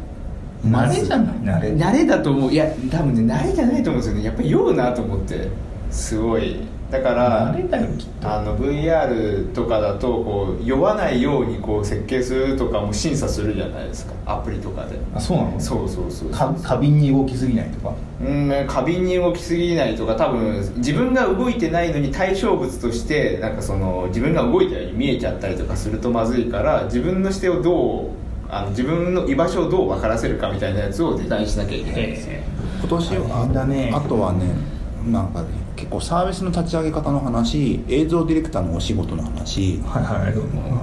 [0.66, 1.36] 慣れじゃない？
[1.38, 1.70] 慣れ。
[1.74, 2.52] 慣れだと思う。
[2.52, 4.24] いや多分ね慣れじゃないと思うんですよね。
[4.24, 5.48] やっぱり酔うなと思って
[5.90, 6.58] すごい
[6.90, 14.14] だからあの VR とかだとこう酔わないようにこう設計するとかも審査するじゃないですか。
[14.26, 14.98] アプリとかで。
[15.14, 15.60] あそうなの？
[15.60, 17.94] そうそうそうか過敏に動きすぎないとか？
[18.22, 28.10] うん過敏に動きすぎないとか多分自分が動いてないのに対象物としてなんかその自分が動いたように見えちゃったりとかするとまずいから自分の視点をどう
[28.50, 32.44] あの自分の居場所をどう分からせるかみたいなやつをデザインしなきゃいけないですね
[32.80, 33.92] 今年大変だね。
[33.94, 40.34] あとはねなんかね結構サービスの立ち上げ方の話映像ディレクターのお仕事の話はいはい。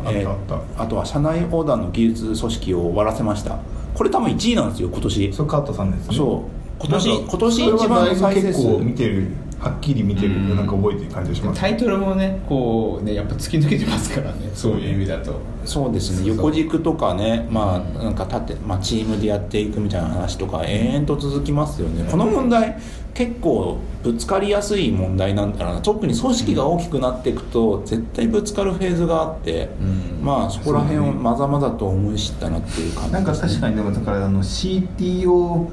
[0.07, 0.39] あえったあーっ
[0.77, 3.59] た、あとは社内横断の技術組織を終わらせました。
[3.95, 5.33] これ多分1位なんですよ今年。
[5.33, 6.17] それカットさんですね。
[6.17, 6.51] そう。
[6.79, 8.59] 今年今年一番のそれはだいぶ再生数。
[8.59, 9.27] 結構見てる
[9.61, 10.57] はっきり見てるうん。
[10.57, 11.61] なんか覚えてる感じがします。
[11.61, 14.73] タイトルもねこうねやっぱ突き抜けてますからねそう。
[14.75, 15.41] いう意味だと。
[15.65, 16.29] そうですね。
[16.29, 22.07] 横軸とかねまあなんか縦、まあ、チームでやっていくみたいな話とか延々と続きますよね。
[22.11, 22.77] この問題
[23.15, 25.81] 結構ぶつかりやすい問題なんだな。
[25.81, 30.25] 特に組織が大きくなっていくと絶対ぶつかるフェーズがあって、うん。
[30.25, 33.13] まあそこら辺をまざまざと思い知ったなっていう感じ。
[33.13, 35.71] なんか確かにでもだからあの CTO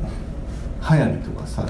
[0.82, 1.68] 流行りとかさ、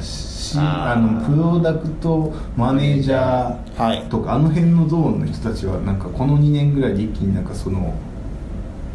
[0.57, 7.93] あのプロダクトマネージャはいーとかあの辺のゾーンの人たちはなんかこの2年ぐらいで一気になんかその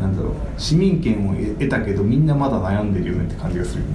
[0.01, 3.95] なんだろう市民権を得たけどみんなまだ悩んでるよねって感じがするよね。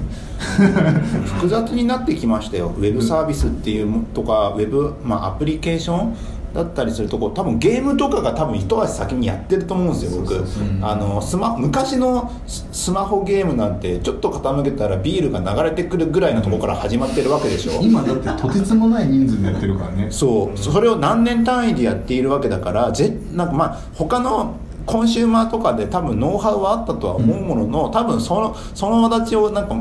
[1.26, 2.74] 複雑になってきましたよ。
[2.76, 6.16] ウェブサービスっていうもとかウェブ、まあ、アプリケーション
[6.54, 10.44] だったりするとこ多分ゲームとかが多分一足先にやってると思うんですよ僕。
[10.82, 17.80] あのスマ昔のススマホゲームなんてちょっと傾けたらビールが流れてくるぐらいのところから始まってるわけでしょ。
[17.82, 20.08] 今だってとてつもない人数でやってるからね。
[20.10, 20.58] そう。
[20.58, 29.76] それを何年単位でやっているわけだからぜなんかまあ他のコンシューマーとかで多分ノウハウはあったとは思うものの、多分そのその形をなんか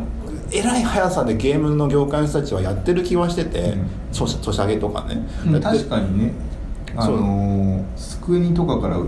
[0.53, 3.87] えらい速さでゲームの業界の人たちはやってる気はしてて、うん。
[4.13, 5.61] ソシャゲとかね、うん。
[5.61, 6.33] 確かにね。
[6.97, 8.99] あのースクエニとかから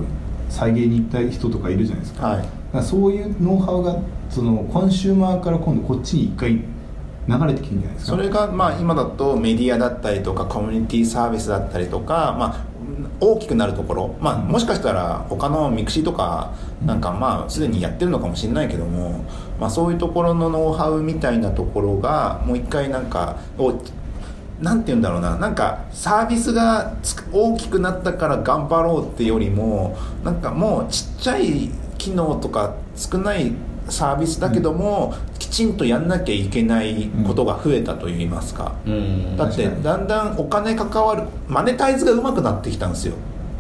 [0.49, 2.37] 再現に行った人とかいるじゃないですか,、はい。
[2.39, 3.97] だからそういうノウハウが
[4.31, 8.13] そのコンシューマーから今度こっちに一回流れてきてるんじゃないですか。
[8.13, 12.65] それがまあ今だとメディアだったりとかコミュニティサービスだったりとか、まあ、
[13.23, 16.55] 大きくなるところ、まあ、もしかしたら他のミクシーとか
[16.85, 19.25] なんかまあすでにやってるのかもしれないけども、
[19.61, 23.81] まあ、そういうところのノウハウみたいなところがもう一回なんかお
[24.61, 26.95] なんて言うんだろうななんかサービスが
[27.33, 33.53] 大きくなったから頑張ろうってよりもなんかもうちっちゃい機能とか少ない
[33.89, 39.37] サービスだけども、きちんとやんなきゃいけないことが増えたといいますか、うん。
[39.37, 43.15] だってだんだんお金関わるマネタイズが上手くなってきたんですよ。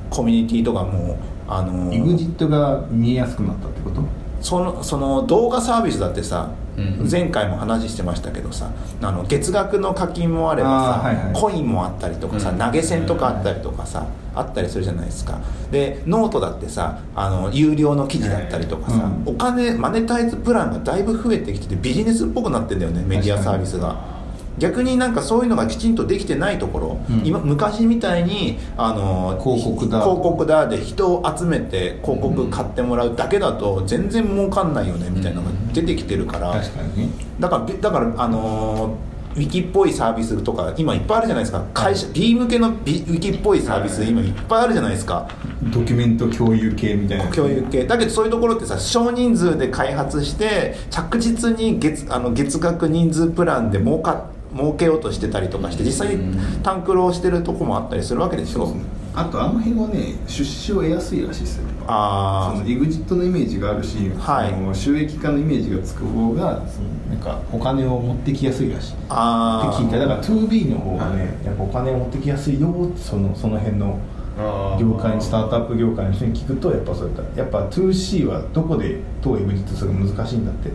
[0.08, 4.02] コミュニティとかもあのイグジットが見えやすくなったってこと？
[4.40, 6.61] そのその動画サービスだってさ、うん
[7.10, 8.70] 前回も話してましたけどさ
[9.02, 11.32] あの月額の課金もあればさ、はいはい。
[11.34, 12.58] コインもあったりとかさ、うん。
[12.58, 15.38] 投げ銭とかあったりとかさ、あったりするじゃないですか。
[15.70, 19.34] でノートだってさあの有料の記事だったりとかさ、うん。
[19.34, 24.21] お金マネタイズプランがだいぶ増えてきててビジネスっぽくなってんだよねメディアサービスが。
[24.58, 27.26] 逆になんかそういうのがきちんとできてないところ、うん。
[27.26, 30.00] 今昔みたいにあの広告だ。
[30.02, 37.08] 広告だで人を集めて広告買ってもらうだけだと全然儲かんないよねみたいなのが出てきてるから、確かにね。
[37.40, 41.64] だからだからあのーウィキっぽいサービスとか今いっぱいあるじゃないですか。
[41.72, 45.26] 会社 B 向けのビウィキっぽいサービス今いっぱいあるじゃないですか。
[45.72, 47.30] ドキュメント共有系みたいな。
[47.30, 47.86] 共有系。
[47.86, 58.74] だけどそういうところってさ少人数で開発して着実に月あの月額人数プランで儲か儲けようとしてたりとかして実際にタンクロをしてるとこもあったりするわけでしょ？
[59.14, 61.64] あとあの辺はね出資を得やすいらしいですよ。
[61.86, 62.58] あー。
[62.58, 64.50] その EXIT のイメージがあるし、はい。
[64.50, 66.62] その収益化のイメージがつく方が
[67.10, 68.92] なんかお金を持ってきやすいらしい。
[68.92, 69.98] ってあ聞いた。
[69.98, 73.98] だーから 2B の方がね、やっぱお金を持ってきやすいよってそのその辺の
[74.38, 74.80] あー。
[74.80, 80.70] 業界スタートアップ業界の人に聞くとやっぱそういったやっぱ 2C はどこでどう EXIT するか難しいんだって。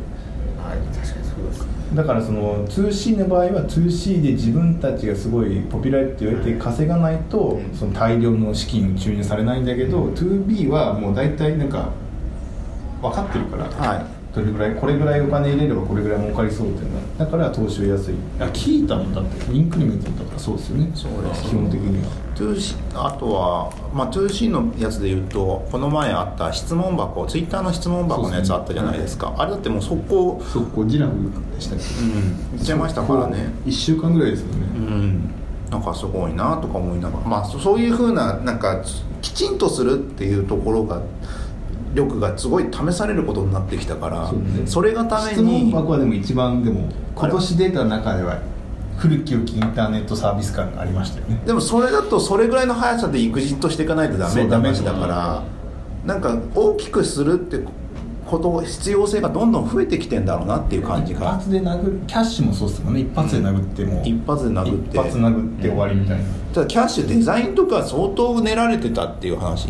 [0.62, 1.06] はい確かに。
[1.08, 1.27] そうですね
[1.94, 11.92] だからその 2C の場合は 2C で自分たちがすごいポピュラリティを得て稼がないとその大量の資金注入されないんだけど 2B はもう大体なんか
[13.02, 14.06] 分かってるから、はい。
[14.34, 17.04] どれぐらいこれぐらいお金入れればこれぐらい儲かりそうっていうのは。
[17.18, 18.16] だから投資を安い。
[18.40, 19.52] あキータもだって。
[19.52, 20.40] インクリメントだから。
[20.40, 20.92] そうですよね。
[20.94, 22.10] そうです基本的には。
[22.10, 22.27] 2C
[22.94, 29.34] あとは、まあ、2C のやつで言うとこの前あった質問箱ツイッターの質問箱のやつあったじゃないですか。
[29.38, 31.14] あれだってもう速攻そこジラフ
[31.56, 32.52] でしたっけうん。
[32.54, 33.52] 言っちゃいましたからね。
[33.66, 35.30] 1週間ぐらいですよね、うん。
[35.72, 37.26] なんかすごいなとか思いながら。
[37.26, 38.84] まあそそういうふうななんか
[39.22, 41.02] きちんとするっていうところが
[41.96, 44.46] 力がすごい試されることになってきたからそうね。
[44.66, 48.40] それがため質問に箱はでも一番でも今年出た中では
[48.98, 51.40] 古き良きインターネットサービス感がありましたよね。
[51.46, 55.44] でもそれだとそれぐらいの速さでエグジットしていかないとダメそうって話だから
[56.06, 57.60] なんか大きくするって
[58.26, 63.02] こと必要性がどんどん増えてきてんだろうなっていう感じ一が発で殴るキャッシュもそうっすもんね。
[63.02, 64.98] 一発で殴っても、一発で殴って。
[64.98, 69.70] 一発殴って終わりみたいな、ただキャッシュデザインとか相当練られてたっていう話。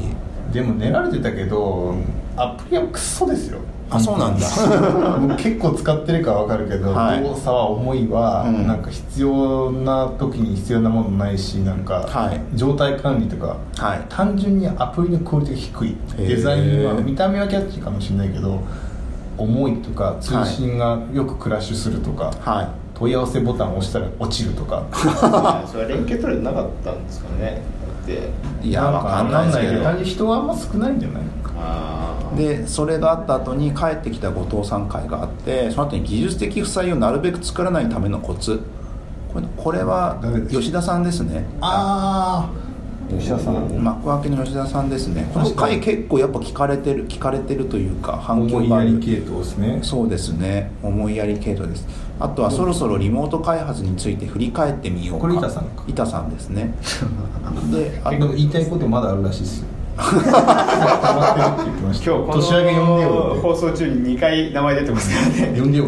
[0.52, 1.96] でも練られてたけど
[2.36, 3.60] アプリはクソですよ
[3.90, 4.46] あそうなんだ。
[5.22, 7.24] 僕結構使ってるから分かるけど、はい。
[7.24, 8.68] 動作は重いわ、うん。
[8.68, 12.42] なんか必要な時に必要なものないしなんか、はい。
[12.58, 14.02] 状態管理とかはい。
[14.10, 15.98] 単純にアプリのクオリティが低い。
[16.28, 18.60] デザインは見た目はキャッチーかもしれないけど
[19.38, 22.68] 重いとか通信がよくクラッシュするとか、はい。
[22.94, 24.84] 問い合わせボタンを押したら落ちるとか。
[25.72, 27.62] それは連携取れてなかったんですかね。
[28.08, 28.16] だっ
[28.62, 30.04] ていやわかんないですけど。
[30.04, 31.22] 人はあんま少ないんじゃない？
[32.36, 38.62] でそれがあった後に帰ってきた後藤さん会があってその後に技術的負債をなるべく作らないためのコツ。
[39.34, 41.46] これこれは吉田さんですね。
[41.62, 42.50] あ
[43.10, 43.70] あ吉田さん。
[43.82, 45.30] 幕開けの吉田さんですね。
[45.34, 49.80] この回結構やっぱ聞かれてる聞かれてるというか反響思いがあるやり系統ですね。
[49.82, 50.72] そうですね。
[50.84, 51.88] 思いやり系統です。
[52.20, 55.66] あとはそろそろリモート開発について振り返ってみようかこれ板さん。
[55.66, 56.74] か板さんですね
[57.72, 59.68] であと言いたいことまだあるらしいですよ
[59.98, 63.00] 溜まってるって言ってました今日こ年明け呼ん
[63.36, 64.92] で放送中に2回名前出て。
[64.92, 65.60] ますからね。
[65.60, 65.86] 呼んでよ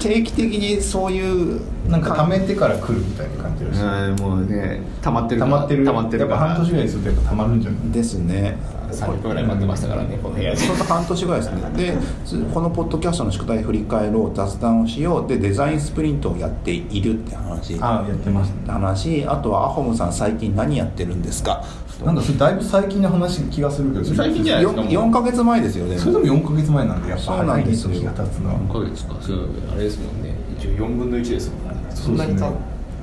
[0.00, 1.60] 定期的にそういう
[1.90, 3.82] なんか貯めてから来るみたいな感じらしい。
[3.82, 5.84] うんもうね溜まってる溜まってる。
[5.84, 7.90] 溜まってるやっぱ半年ぐらいするとやっぱ溜まるんじゃない？
[7.90, 8.56] ですね。
[8.92, 10.56] 30分ぐらい待ってましたからねこの部屋で。
[10.58, 11.62] ちょうど半年ぐらいですね。
[11.76, 15.28] でこのポッドキャストの宿題振り返ろう雑談をしよう。
[15.28, 17.78] でデザインスプリントをやっているって話。
[17.80, 19.24] ああやってました話。
[19.26, 21.64] あとはアホムさん最近何やってるんですか？
[22.04, 24.92] なんかそれだいぶ最近の話気がするけど最近じゃないですかもう。
[24.92, 25.98] 4, ヶ月前ですよね。
[25.98, 27.24] それでも4ヶ月前なんでやっぱ。
[27.24, 27.90] そうなんですよ。
[27.90, 28.00] 早い。
[28.00, 29.14] 時が経つのは何ヶ月か。
[29.20, 30.34] そうあれですもんね。
[30.58, 31.90] 一応4分の1ですもんね。
[31.90, 32.50] そんなにた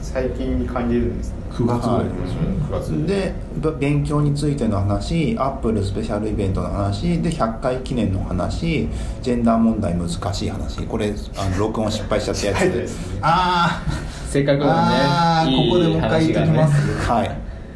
[0.01, 1.39] 最近に感じるんですね。
[1.51, 8.87] 9月ぐらいで9月でぶ勉強についての話アップルスペシャルイベントの話で100回記念の話
[9.21, 10.83] ジェンダー問題難しい話。
[10.83, 12.73] これあの録音失敗しちゃったやつ。
[12.73, 12.87] で
[13.21, 13.83] あ
[14.29, 16.87] せっかくのねあーいいここでもう一回言っときます。
[16.87, 16.93] ね。
[17.05, 17.27] はい。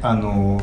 [0.02, 0.60] ああの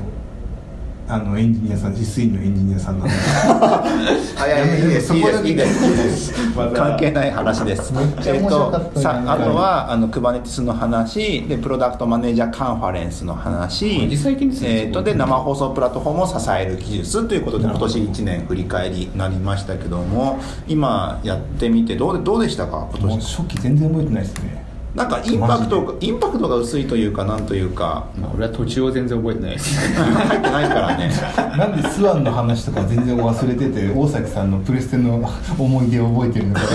[1.13, 5.49] あのエンジニアさん実践のエンジニアさんの話早いいいですそこだけ。
[5.49, 5.85] いいです。
[5.85, 6.33] いいです。
[6.73, 7.93] 関係ない話です
[8.25, 11.41] えっとさあとはあの Kubernetes の話。
[11.43, 14.07] でプロダクトマネージャーカンファレンスの話。
[14.07, 28.09] 実際ですねえっとで生放送プラットフォームを支える技術ということで今年1年振り返りになりましたけども今やってみてどうでどうでしたか今もう年初期全然覚えてないですねなんかインパクトインパクトが薄いというかなんというか。
[28.19, 29.51] まあ俺は途中を全然覚えてない。
[29.51, 31.09] です入ってないからね。
[31.57, 36.61] なんでスワンの話とか全然忘れてて大崎さんのプレステの思い出を覚えてるのか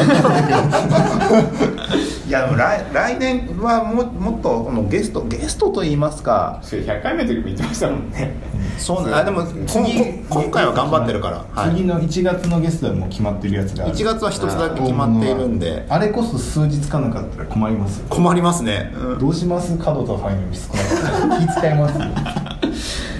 [2.26, 6.58] いやでも来来年はももっとこのゲストゲストといいますか。
[6.62, 8.34] それ100回目の時も言ってましたもんね。
[8.78, 13.94] そうあでも次今回は頑張ってるから、はい、次の1月のゲストはもう決まってるやつがある。
[13.94, 15.84] 1月は一つだけ決まっているんで。
[15.88, 19.18] あれこそ数日かなかったら困りますよ困りますね、うん。
[19.18, 19.76] どうします？
[19.78, 22.04] 角田ファイナルスコア気使いますよ。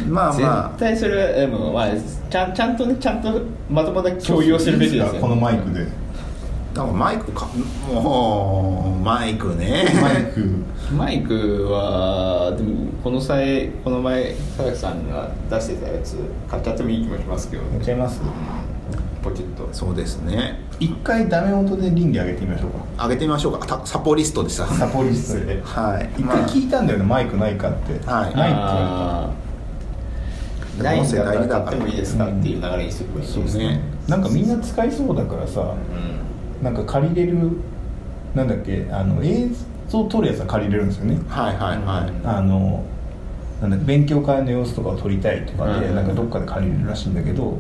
[0.09, 0.79] まあ絶まあ。
[0.79, 1.89] 対それはでもまあ
[2.31, 5.21] ちゃんちゃんとねちゃんとまともな共有をするべきですよ。
[5.21, 5.85] このマイクで。
[6.75, 7.49] だからマイクか。
[7.93, 9.87] もうマイクね。
[10.01, 10.49] マイク。
[10.97, 16.17] マイクはでもこの際この前佐々木さんが出してたやつ
[16.49, 18.21] 買っちゃってもいい気もしますけどやっちゃいます？
[19.29, 20.61] ポチッとそうですね。
[20.79, 23.05] 一回ダメ音で倫理上げてみましょうか。
[23.07, 23.67] 上げてみましょうか。
[23.67, 25.61] たサポリストでさサポリストで。
[25.63, 26.21] はい。
[26.21, 27.05] 一回聞いたんだよね。
[27.05, 27.93] マイクないかって。
[27.93, 28.03] はい。
[28.05, 30.83] ないって言わあー。
[30.83, 33.81] ないんだったら買ってもいいですかうんっていう流れにしておけばいいですね。
[34.09, 36.65] なんかみんな使いそうだからさうん。
[36.65, 37.51] なんか借りれる
[38.35, 39.49] なんだっけあの映
[39.89, 41.19] 像撮るやつは借りれるんですよね。
[41.29, 42.85] はいはいはい、あの
[43.61, 45.95] なんだ勉強会の様子とかを撮りたいとかで、うん。
[45.97, 47.59] なんかどっかで借りれるらしいんだけど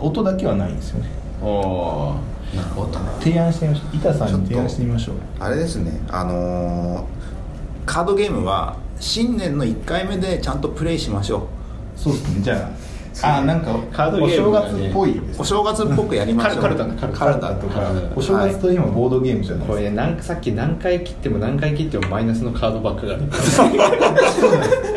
[0.00, 1.08] 音だけはないんですよね。
[1.42, 2.56] おー。
[2.56, 3.96] なるほど提案してみましょう。
[3.96, 5.14] 板さんに提案してみましょう。
[5.40, 6.00] あれですね。
[6.10, 7.22] あのー
[7.84, 11.48] カードゲームは新年の1回目でちゃんとプレイしましょ
[11.96, 12.40] そうですね。
[12.42, 12.70] じゃ
[13.22, 16.62] ああなんかカードお正ゲームがね月っぽいお正月っぽくやりましょう。
[16.62, 17.90] カルタねカルタカルタとか。
[17.90, 23.16] うんお正月といえばボードゲームじゃないこれねなんかさっき何回切っても何回切ってもマイナスのカードばっかが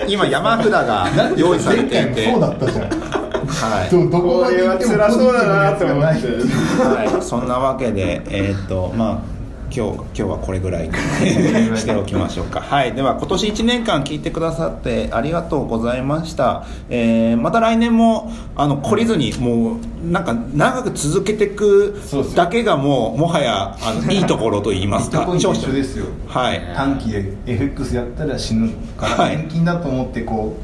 [0.08, 2.28] 今山札がか用意されていて。
[2.28, 3.25] もそうだったじゃん
[3.56, 3.90] はい。
[3.90, 6.22] どどこまで行ってもそうだなと思って。
[6.22, 9.36] ポジティブなやつがないはい、そんなわけで、えーっとまあ
[9.76, 10.94] 今日今日はこれぐらいに
[11.76, 12.62] しておきましょうか。
[12.62, 16.64] はい、では今年1年間聞いてくださってありがとうございました。
[16.90, 25.28] えーまた来年もあの懲りずにもうなんか長く続けていくそうですだけがもうもはやあの いいところと言いますか。
[25.36, 26.06] 一緒ですよ。
[26.28, 26.62] はい。
[26.76, 29.38] 短期で FX やったら死ぬからはい。
[29.38, 30.56] 年金だと思ってこ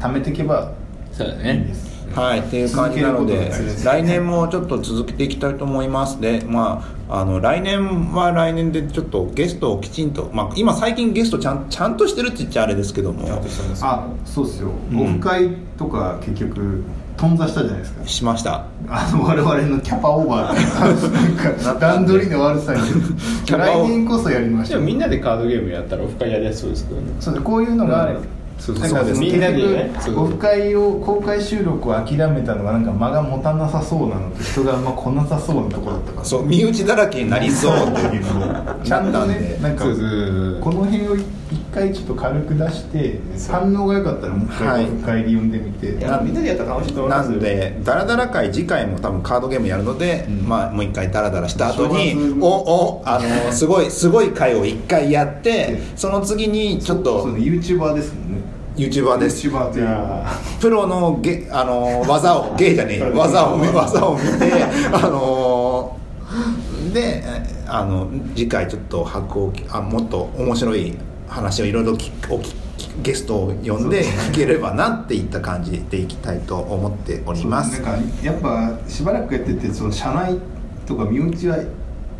[0.00, 0.70] う貯めていけば
[1.12, 3.50] そうだいいねですはい、っていう感じなので
[3.84, 6.20] 来年もちょっと続けていきたいと思います。
[6.20, 13.28] で、まあ、あの来年は来年でちょっとゲストをきちんと、まあ、今最近ゲストちゃんちゃんとしてるって言っちゃあれですけども。
[13.82, 14.70] あそうですよ。
[14.90, 15.00] うん。
[15.02, 16.82] オフ会とか結局
[17.16, 18.06] 頓挫したじゃないですか。
[18.06, 18.64] しました。
[18.88, 21.62] あの我々のキャパオーバー。
[21.62, 22.80] なんか段取りの悪さに。
[23.46, 24.80] 来年こそやりましでょう。
[24.80, 27.12] もみんなでカードゲームやったらオフ会やりやすそうですけどね。
[27.20, 28.20] そうでこういうのが、そうな
[28.72, 29.20] んかそうです。
[29.20, 29.90] みんなでね。
[29.94, 36.24] 結局オフ会を公開収録を諦めたのがなんか間が持たなさそうなのと人があんま来なさそうなところだったから。
[36.24, 38.24] そう身内だらけになりそうっていう
[38.84, 41.24] ちゃんとねなんかそうそうこの辺を一
[41.72, 44.84] 回ちょっと軽く出して反応が良かったらもう一はい。
[44.84, 47.26] 回オフ会で呼んでみて、いやみんなでやったら楽しいと思います。
[47.26, 58.40] よなんでダラダラ会次回も多分カードゲームやるので、まあ、もう一回ダラダラした後におおあのすごいすごい回を一回やって その次にちょっとそうね YouTuber ですもんね。
[58.76, 59.46] YouTuber です。
[59.48, 60.24] YouTuber
[60.60, 63.12] プロのゲあの技を 芸じゃねえよ。
[63.14, 64.52] 技を技を見て
[64.92, 65.96] あの
[66.94, 67.22] で
[67.68, 70.94] あの次回ちょっと白鸚あもっと面白い
[71.30, 72.54] 話をいろいろ聞お聞
[73.02, 77.80] ゲストを呼んで聞ければなっていった感じでいきたいと思っております。
[77.80, 80.38] なんかやっぱしばらくやっててその社内
[80.86, 81.58] とか身内は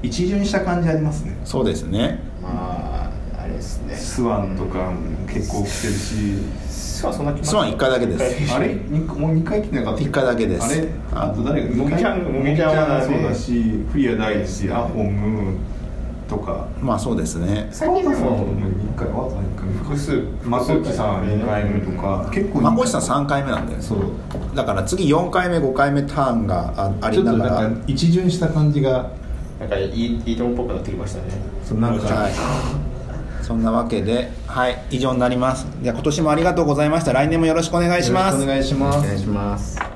[0.03, 1.37] 一巡した感じありますね。
[1.45, 2.21] そうですね。
[2.43, 3.95] まああれですね。
[3.97, 6.39] スワンとかも結構来てるし。
[6.69, 8.55] スワンそんな来ましたスワン1回だけです。
[8.55, 8.75] あれ？
[8.75, 10.03] にもう2回来てなかった？
[10.03, 10.65] 一回だけです。
[10.65, 10.89] あれ？
[11.13, 11.75] あと誰が？
[11.75, 15.57] もみちゃんもみちゃんはそうだしフリア大だしアホム
[16.31, 17.69] とかまあそうですね。
[17.73, 23.99] 最近でも1回わざ1回複数マコッチさん2回目とか結構まこしさん3回目なんだよそう。
[24.55, 29.11] だから次4回目5回目ターンがああちょっとりながらなんか一巡した感じが
[29.59, 31.25] なんかいいいいともっぽくなってきましたね。
[31.65, 32.33] そうなんか、はい。
[33.43, 35.67] そんなわけではい以上になります。
[35.83, 37.13] じゃあ今年もありがとうございました。
[37.13, 38.41] 来年もよろしくお願いします。
[38.41, 38.99] よろしくお願いします。
[38.99, 39.90] お願いします